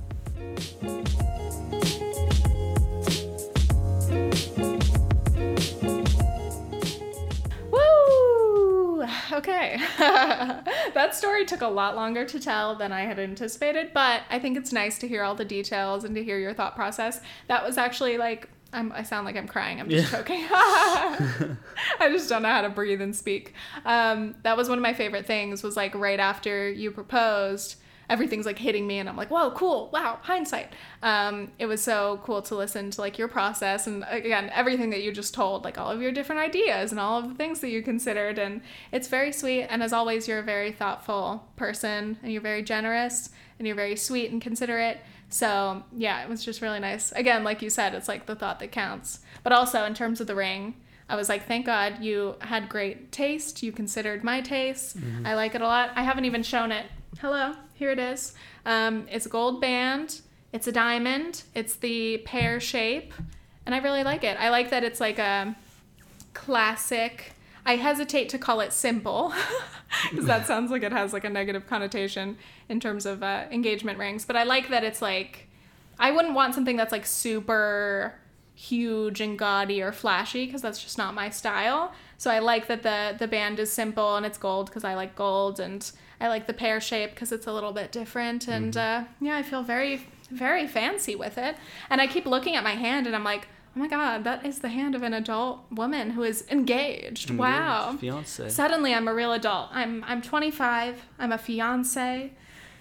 [9.41, 9.77] Okay.
[9.97, 14.55] that story took a lot longer to tell than I had anticipated, but I think
[14.57, 17.21] it's nice to hear all the details and to hear your thought process.
[17.47, 19.79] That was actually like, I'm, I sound like I'm crying.
[19.81, 20.17] I'm just Yeah.
[20.19, 20.45] choking.
[20.51, 23.53] I just don't know how to breathe and speak.
[23.83, 27.75] Um, that was one of my favorite things was like right after you proposed,
[28.10, 29.89] everything's like hitting me and I'm like, whoa, cool.
[29.93, 30.20] Wow.
[30.22, 30.74] Hindsight.
[31.02, 35.02] Um, it was so cool to listen to like your process and again, everything that
[35.02, 37.70] you just told, like all of your different ideas and all of the things that
[37.70, 38.38] you considered.
[38.38, 39.64] And it's very sweet.
[39.64, 43.95] And as always, you're a very thoughtful person and you're very generous and you're very
[43.95, 44.99] sweet and considerate.
[45.30, 47.12] So yeah, it was just really nice.
[47.14, 49.20] Again, like you said, it's like the thought that counts.
[49.43, 50.76] But also in terms of the ring,
[51.08, 53.64] I was like, thank God you had great taste.
[53.64, 54.97] You considered my taste.
[55.26, 55.91] I like it a lot.
[55.95, 56.86] I haven't even shown it.
[57.20, 58.36] Hello, here it is.
[58.63, 60.21] Um, it's a gold band.
[60.53, 61.41] It's a diamond.
[61.55, 63.11] It's the pear shape,
[63.65, 64.38] and I really like it.
[64.39, 65.55] I like that it's like a
[66.36, 67.34] classic.
[67.65, 69.34] I hesitate to call it simple
[70.11, 72.38] because that sounds like it has like a negative connotation
[72.69, 74.25] in terms of uh, engagement rings.
[74.25, 75.47] But I like that it's like
[75.97, 78.13] I wouldn't want something that's like super
[78.53, 81.93] huge and gaudy or flashy because that's just not my style.
[82.19, 85.15] So I like that the the band is simple and it's gold because I like
[85.15, 85.91] gold and
[86.22, 89.43] I like the pear shape because it's a little bit different and uh, yeah, I
[89.43, 91.57] feel very very fancy with it.
[91.89, 94.59] And I keep looking at my hand and I'm like, oh my god, that is
[94.59, 97.32] the hand of an adult woman who is engaged.
[97.32, 97.97] Wow.
[97.99, 98.49] Fiance.
[98.49, 99.69] Suddenly, I'm a real adult.
[99.72, 101.05] I'm I'm 25.
[101.19, 102.32] I'm a fiance,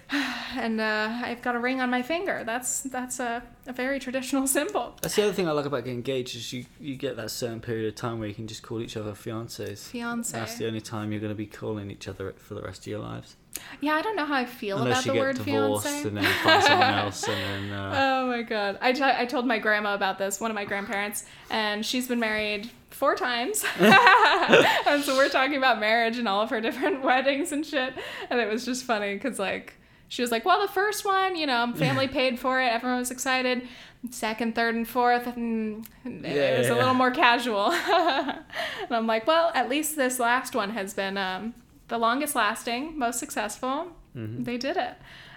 [0.11, 2.43] and uh, I've got a ring on my finger.
[2.45, 4.95] That's that's a, a very traditional symbol.
[5.01, 7.59] That's the other thing I like about getting engaged is you, you get that certain
[7.61, 9.87] period of time where you can just call each other fiancés.
[9.87, 10.37] Fiance.
[10.37, 12.87] That's the only time you're going to be calling each other for the rest of
[12.87, 13.35] your lives.
[13.81, 16.07] Yeah, I don't know how I feel Unless about you the get word divorced fiance.
[16.07, 17.77] and then find someone else and then.
[17.77, 17.91] Uh,
[18.23, 18.77] Oh my god.
[18.81, 22.19] I, t- I told my grandma about this, one of my grandparents, and she's been
[22.19, 23.63] married four times.
[23.79, 27.93] and so we're talking about marriage and all of her different weddings and shit.
[28.29, 29.73] And it was just funny because, like,
[30.11, 33.11] she was like, well, the first one, you know, family paid for it, everyone was
[33.11, 33.65] excited.
[34.09, 36.75] Second, third, and fourth, and it was a Yeah.
[36.75, 37.71] little more casual.
[37.71, 41.53] and I'm like, well, at least this last one has been um,
[41.87, 43.87] the longest lasting, most successful.
[44.13, 44.95] They did it.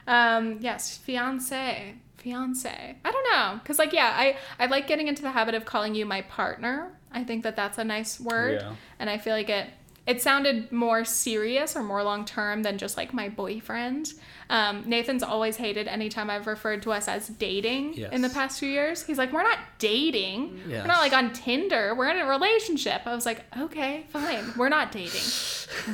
[0.08, 2.96] Um, yes, fiance, fiance.
[3.04, 5.94] I don't know, cause like yeah, I I like getting into the habit of calling
[5.94, 6.90] you my partner.
[7.12, 8.72] I think that that's a nice word, Yeah.
[8.98, 9.68] and I feel like it
[10.06, 14.12] it sounded more serious or more long term than just like my boyfriend.
[14.50, 18.68] Um, Nathan's always hated anytime I've referred to us as dating in the past few
[18.68, 19.02] years.
[19.02, 20.60] He's like, we're not dating.
[20.82, 21.94] We're not like on Tinder.
[21.94, 23.02] We're in a relationship.
[23.06, 24.52] I was like, okay, fine.
[24.56, 25.22] We're not dating.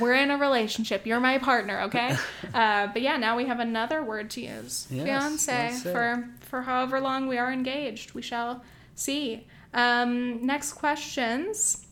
[0.01, 1.07] We're in a relationship.
[1.07, 2.17] You're my partner, okay?
[2.53, 4.89] Uh, but yeah, now we have another word to use.
[4.91, 5.05] Yes,
[5.47, 8.13] Fiance for for however long we are engaged.
[8.13, 8.65] We shall
[8.97, 9.47] see.
[9.73, 11.87] Um, next questions.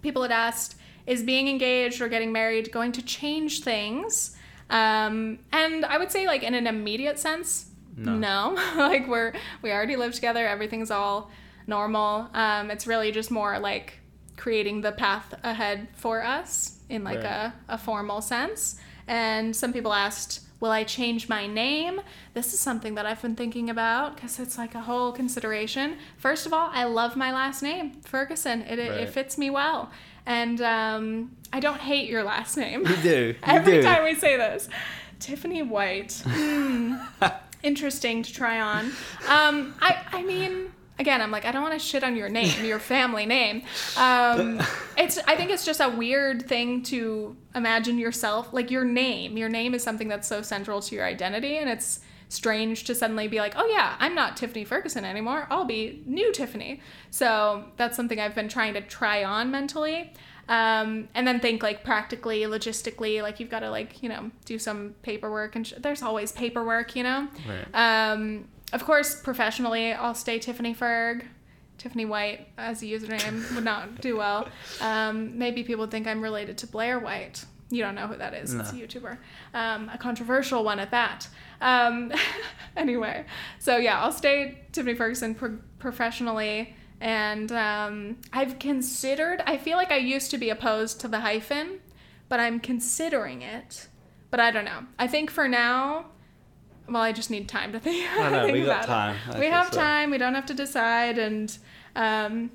[0.00, 0.76] People had asked,
[1.06, 4.36] is being engaged or getting married going to change things?
[4.70, 8.54] Um, and I would say, like in an immediate sense, No.
[8.76, 9.32] like we're
[9.62, 10.46] we already live together.
[10.46, 11.30] Everything's all
[11.66, 12.28] normal.
[12.34, 14.00] Um, it's really just more like
[14.36, 17.26] creating the path ahead for us in like Right.
[17.26, 18.80] a, a formal sense.
[19.06, 22.00] And some people asked, will I change my name?
[22.34, 25.96] This is something that I've been thinking about because it's like a whole consideration.
[26.16, 28.62] First of all, I love my last name, Ferguson.
[28.62, 29.90] It, it, it fits me well.
[30.26, 32.86] And um, I don't hate your last name.
[32.86, 33.34] You do.
[33.46, 33.82] You Every do.
[33.82, 34.68] time we say this.
[35.20, 36.22] Tiffany White.
[36.26, 36.94] Hmm.
[37.62, 38.86] Interesting to try on.
[39.28, 42.64] Um, I, I mean, again, I'm like, I don't want to shit on your name,
[42.64, 43.62] your family name.
[43.96, 44.60] Um,
[44.98, 49.36] it's, I think it's just a weird thing to imagine yourself, like your name.
[49.36, 52.00] Your name is something that's so central to your identity, and it's
[52.32, 55.46] strange to suddenly be like, oh yeah, I'm not Tiffany Ferguson anymore.
[55.50, 56.80] I'll be new Tiffany.
[57.10, 60.12] So that's something I've been trying to try on mentally.
[60.48, 64.58] Um, and then think like practically, logistically, like you've got to like, you know, do
[64.58, 67.28] some paperwork and sh- there's always paperwork, you know?
[67.48, 68.10] Right.
[68.12, 71.24] Um, of course, professionally, I'll stay Tiffany Ferg.
[71.78, 74.48] Tiffany White as a username would not do well.
[74.80, 77.44] Um, maybe people think I'm related to Blair White.
[77.72, 78.52] You don't know who that is.
[78.52, 79.16] It's a YouTuber.
[79.54, 81.26] Um, a controversial one at that.
[81.62, 82.12] Um,
[82.76, 83.24] anyway,
[83.58, 86.76] so yeah, I'll stay Tiffany Ferguson pro- professionally.
[87.00, 91.80] And um, I've considered, I feel like I used to be opposed to the hyphen,
[92.28, 93.88] but I'm considering it.
[94.30, 94.84] But I don't know.
[94.98, 96.06] I think for now,
[96.86, 98.06] well, I just need time to think.
[98.18, 99.40] I know, think we got about time.
[99.40, 99.80] We have so.
[99.80, 100.10] time.
[100.10, 101.16] We don't have to decide.
[101.16, 101.56] And
[101.96, 102.50] um,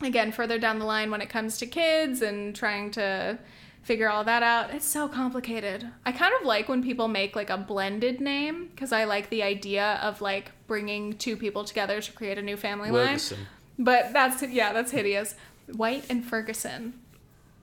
[0.00, 3.38] again, further down the line, when it comes to kids and trying to
[3.84, 5.86] figure all that out, it's so complicated.
[6.04, 9.42] I kind of like when people make like a blended name because I like the
[9.42, 13.06] idea of like bringing two people together to create a new family line.
[13.06, 13.46] Ferguson.
[13.78, 15.34] But that's yeah, that's hideous.
[15.72, 16.94] White and Ferguson.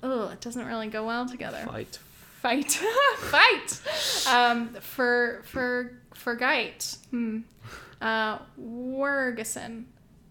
[0.04, 2.00] Oh, it doesn't really go well together Fight.
[2.42, 2.72] fight
[3.20, 3.80] fight
[4.28, 7.42] um for for for gite hmm
[8.02, 9.84] uh wergeson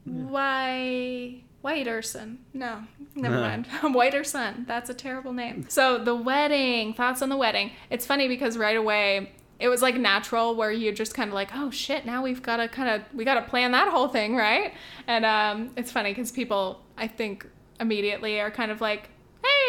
[0.05, 2.83] why whiterson no
[3.15, 3.41] never No.
[3.41, 8.29] mind whiterson that's a terrible name so the wedding thoughts on the wedding it's funny
[8.29, 12.07] because right away it was like natural where you're just kind of like oh shit
[12.07, 14.73] now we've got to kind of we got to plan that whole thing right
[15.07, 17.47] and um it's funny because people i think
[17.79, 19.11] immediately are kind of like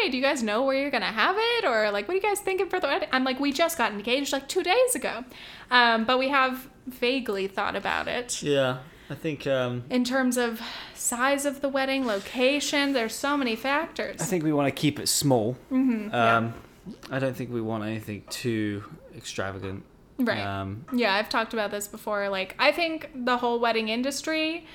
[0.02, 1.64] hey, do you guys know where you're gonna have it?
[1.64, 3.08] Or like, what are you guys thinking for the wedding?
[3.10, 5.24] I'm like, we just got engaged like two days ago.
[5.70, 8.42] Um, but we have vaguely thought about it.
[8.42, 8.78] Yeah,
[9.10, 10.60] I think um, In terms of
[10.94, 14.20] size of the wedding, location, there's so many factors.
[14.20, 15.56] I think we want to keep it small.
[15.70, 16.36] Mhm, yeah.
[16.36, 16.54] Um,
[17.10, 18.82] I don't think we want anything too
[19.16, 19.84] extravagant.
[20.18, 20.40] right.
[20.40, 22.28] Um, Yeah, I've talked about this before.
[22.28, 24.66] Like, I think the whole wedding industry,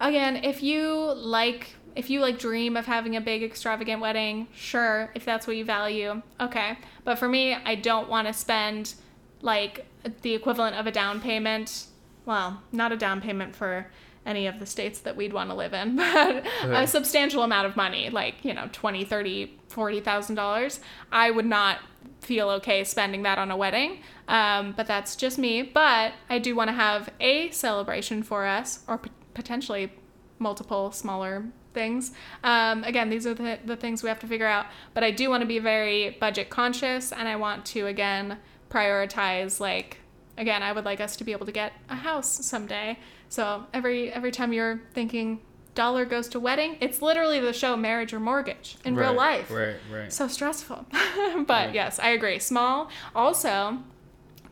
[0.00, 5.10] again, if you like, if you like dream of having a big extravagant wedding, sure,
[5.14, 6.78] if that's what you value, okay.
[7.04, 8.94] But for me, I don't want to spend
[9.42, 9.86] like
[10.22, 11.84] the equivalent of a down payment.
[12.24, 13.86] Well, not a down payment for
[14.24, 17.76] any of the states that we'd want to live in, but a substantial amount of
[17.76, 20.80] money, like, you know, 20, 30, 40,000 dollars.
[21.10, 21.80] I would not
[22.20, 23.98] feel okay spending that on a wedding.
[24.28, 25.62] Um, but that's just me.
[25.62, 29.92] But I do want to have a celebration for us or p- potentially
[30.38, 31.44] multiple smaller
[31.74, 32.12] things.
[32.44, 34.66] Um, again, these are the, the things we have to figure out.
[34.94, 38.38] But I do want to be very budget conscious and I want to, again,
[38.70, 39.98] prioritize like
[40.38, 42.98] again i would like us to be able to get a house someday.
[43.28, 45.40] So every every time you're thinking
[45.74, 49.50] dollar goes to wedding it's literally the show marriage or mortgage in real life.
[49.50, 50.12] Right, right.
[50.12, 50.84] so stressful.
[50.92, 51.74] But Right.
[51.74, 52.38] yes i agree.
[52.38, 52.90] Small.
[53.14, 53.78] Also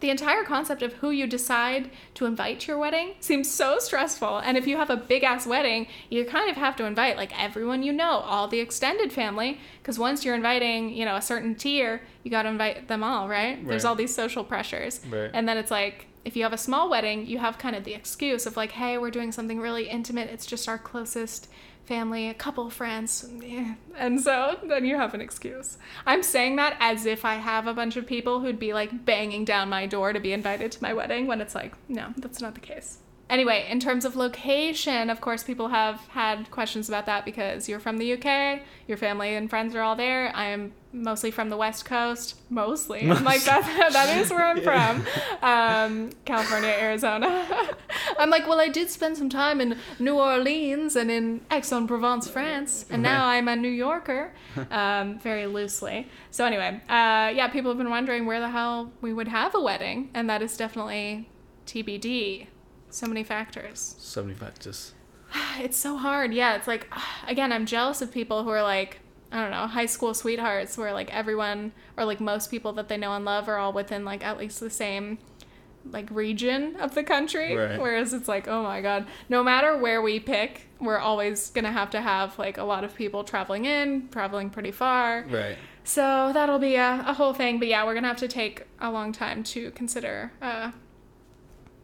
[0.01, 4.38] the entire concept of who you decide to invite to your wedding seems so stressful.
[4.38, 7.38] And if you have a big ass wedding, you kind of have to invite like
[7.38, 11.55] everyone you know, all the extended family, because once you're inviting, you know, a certain
[11.55, 13.66] tier, you got to invite them all, right?
[13.66, 15.01] There's all these social pressures.
[15.09, 15.30] Right.
[15.32, 17.94] And then it's like, if you have a small wedding, you have kind of the
[17.94, 20.28] excuse of like, hey, we're doing something really intimate.
[20.30, 21.48] It's just our closest
[21.91, 23.28] family, a couple of friends.
[23.99, 25.76] And so then you have an excuse.
[26.07, 29.45] I'm saying that as if I have a bunch of people who'd be like banging
[29.45, 32.55] down my door to be invited to my wedding when it's like, no, that's not
[32.55, 32.99] the case.
[33.30, 37.80] Anyway, in terms of location, of course, people have had questions about that because you're
[37.80, 40.34] from the UK, your family and friends are all there.
[40.34, 43.08] I am mostly from the West Coast, mostly.
[43.08, 43.62] I'm like that.
[43.92, 45.06] that is where I'm from,
[45.42, 47.46] um, California, Arizona.
[48.18, 52.84] I'm like, well, I did spend some time in New Orleans and in Aix-en-Provence, France,
[52.90, 54.32] and now I'm a New Yorker,
[54.70, 56.08] um, very loosely.
[56.30, 59.60] So anyway, uh, yeah, people have been wondering where the hell we would have a
[59.60, 61.28] wedding, and that is definitely
[61.66, 62.48] TBD.
[62.91, 63.95] So many factors.
[63.99, 64.93] So many factors.
[65.59, 66.32] It's so hard.
[66.32, 66.88] Yeah, it's like
[67.26, 69.01] again, I'm jealous of people who are like
[69.32, 72.97] I don't know, high school sweethearts where like everyone or like most people that they
[72.97, 75.18] know and love are all within like at least the same
[75.88, 77.57] like region of the country.
[77.57, 77.80] Right.
[77.80, 81.91] Whereas it's like, oh my god, no matter where we pick, we're always gonna have
[81.91, 85.24] to have like a lot of people traveling in, traveling pretty far.
[85.28, 85.57] Right.
[85.84, 87.59] So that'll be a, a whole thing.
[87.59, 90.72] But yeah, we're gonna have to take a long time to consider uh,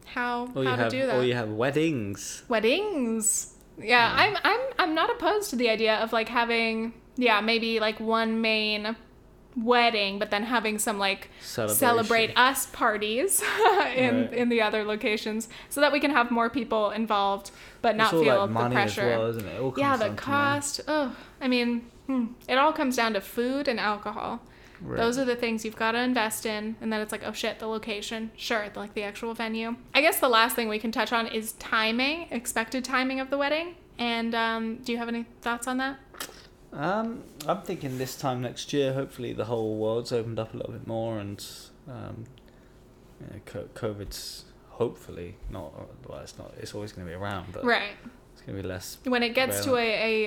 [0.07, 2.43] how Or you how to have, do that or you have weddings.
[2.49, 3.53] weddings.
[3.79, 7.99] Yeah, I'm I'm I'm not opposed to the idea of like having yeah, maybe like
[7.99, 8.95] one main
[9.55, 13.41] wedding, but then having some like celebrate us parties
[13.95, 14.33] in Right.
[14.33, 17.51] in the other locations so that we can have more people involved
[17.81, 19.07] but not feel like the money pressure.
[19.07, 19.55] well, isn't it?
[19.55, 20.81] it all yeah, the cost.
[20.87, 24.41] Oh, I mean, hmm, it all comes down to food and alcohol.
[24.81, 24.97] Right.
[24.97, 27.59] Those are the things you've got to invest in, and then it's like, oh shit,
[27.59, 29.75] the location, sure, like the actual venue.
[29.93, 33.37] I guess the last thing we can touch on is timing, expected timing of the
[33.37, 33.75] wedding.
[33.97, 35.97] And um, do you have any thoughts on that?
[36.73, 40.73] Um, I'm thinking this time next year, hopefully the whole world's opened up a little
[40.73, 41.43] bit more, and
[41.87, 42.25] um,
[43.19, 45.73] you know, COVID's hopefully not.
[46.07, 46.53] Well, it's not.
[46.59, 47.95] It's always going to be around, but Right.
[48.47, 48.97] It's going to be less.
[49.03, 49.77] When it gets to a,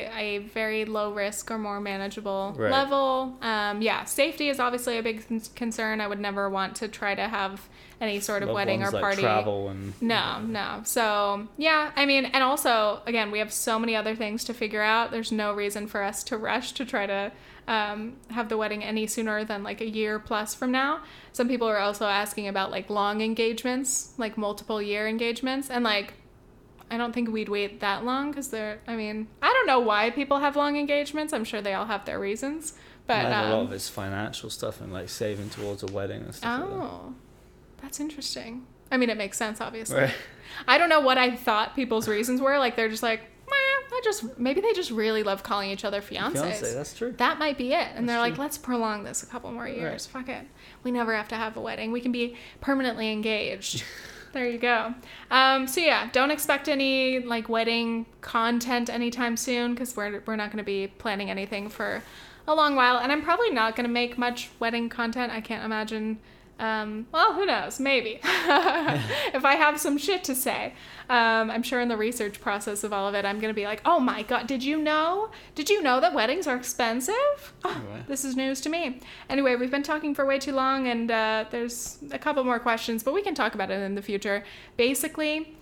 [0.04, 2.70] a, a very low risk or more manageable Right.
[2.70, 6.00] level, um, yeah, safety is obviously a big concern.
[6.00, 7.68] I would never want to try to have
[8.00, 9.22] any sort of loved wedding or party.
[9.22, 10.80] travel and No, no.
[10.84, 14.82] So, yeah, I mean, and also, again, we have so many other things to figure
[14.82, 15.10] out.
[15.10, 17.32] There's no reason for us to rush to try to
[17.68, 21.00] um, have the wedding any sooner than like a year plus from now.
[21.32, 25.70] Some people are also asking about like long engagements, like multiple year engagements.
[25.70, 26.14] And like,
[26.90, 30.10] I don't think we'd wait that long because they're, I mean, I don't know why
[30.10, 31.32] people have long engagements.
[31.32, 32.74] I'm sure they all have their reasons.
[33.06, 36.22] But, And a lot um, of it's financial stuff and like saving towards a wedding
[36.22, 36.60] and stuff.
[36.60, 36.76] like that.
[36.76, 37.14] oh,
[37.80, 38.66] that's interesting.
[38.90, 39.98] I mean, it makes sense, obviously.
[40.00, 40.14] Right.
[40.66, 42.58] I don't know what I thought people's reasons were.
[42.58, 43.22] Like they're just like,
[43.92, 46.32] I just maybe they just really love calling each other fiancés.
[46.32, 47.12] Fiance, that's true.
[47.18, 47.88] that might be it.
[47.94, 48.44] And That's they're like, true.
[48.44, 50.06] let's prolong this a couple more years.
[50.06, 50.46] Fuck it.
[50.84, 51.92] We never have to have a wedding.
[51.92, 53.84] We can be permanently engaged.
[54.32, 54.94] there you go.
[55.30, 60.50] Um, so yeah, don't expect any like wedding content anytime soon because we're we're not
[60.50, 62.02] going to be planning anything for
[62.46, 62.98] a long while.
[62.98, 65.32] And I'm probably not going to make much wedding content.
[65.32, 66.18] I can't imagine.
[66.60, 67.80] Um, well, who knows?
[67.80, 68.20] Maybe.
[68.22, 70.74] if I have some shit to say.
[71.08, 73.64] Um, I'm sure in the research process of all of it, I'm going to be
[73.64, 75.30] like, oh my God, did you know?
[75.54, 77.14] Did you know that weddings are expensive?
[77.64, 79.00] Oh, this is news to me.
[79.28, 83.02] Anyway, we've been talking for way too long, and uh, there's a couple more questions,
[83.02, 84.44] but we can talk about it in the future.
[84.76, 85.56] Basically,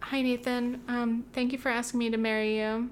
[0.00, 0.80] hi, Nathan.
[0.88, 2.90] Um, thank you for asking me to marry you.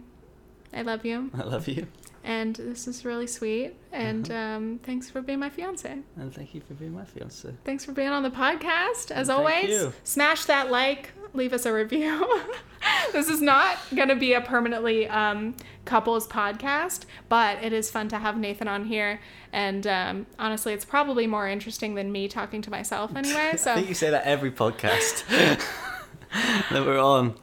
[0.72, 1.86] I love you, I love you,
[2.26, 3.74] and this is really sweet.
[3.92, 5.88] And um, thanks for being my fiance.
[6.16, 7.54] and thank you for being my fiance.
[7.64, 9.12] Thanks for being on the podcast.
[9.12, 9.92] As always, you.
[10.02, 12.42] smash that like, leave us a review.
[13.12, 15.54] this is not going to be a permanently um,
[15.84, 19.20] couples podcast, but it is fun to have Nathan on here.
[19.52, 23.52] And um, honestly, it's probably more interesting than me talking to myself anyway.
[23.56, 25.24] So I think you say that every podcast
[26.70, 27.36] that we're on.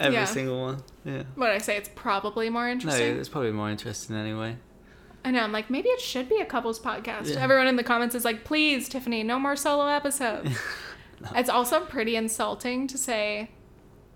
[0.00, 0.24] Every Yeah.
[0.24, 0.82] single one.
[1.04, 1.22] Yeah.
[1.34, 3.14] what I say, it's probably more interesting.
[3.14, 4.56] No, it's probably more interesting anyway.
[5.24, 5.40] I know.
[5.42, 7.28] I'm like, maybe it should be a couples podcast.
[7.34, 7.40] Yeah.
[7.42, 10.58] Everyone in the comments is like, please, Tiffany, no more solo episodes.
[11.36, 13.50] It's also pretty insulting to say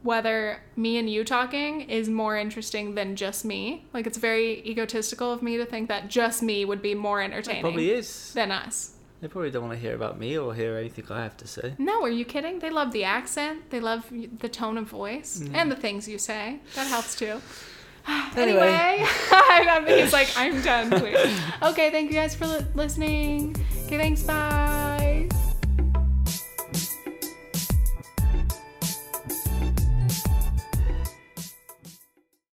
[0.03, 3.85] whether me and you talking is more interesting than just me.
[3.93, 7.59] Like, it's very egotistical of me to think that just me would be more entertaining.
[7.59, 8.33] It probably is.
[8.33, 8.94] than us.
[9.25, 11.77] They probably don't want to hear about me or hear anything I have to say.
[11.79, 12.59] No, are you kidding?
[12.59, 15.55] They love the accent, they love the tone of voice, mm.
[15.55, 16.61] and the things you say.
[16.75, 17.41] That helps too.
[18.37, 19.03] Anyway.
[19.33, 21.41] anyway, he's like, I'm done, please.
[21.63, 23.57] Okay, thank you guys for li- listening.
[23.87, 25.27] Okay, thanks, bye.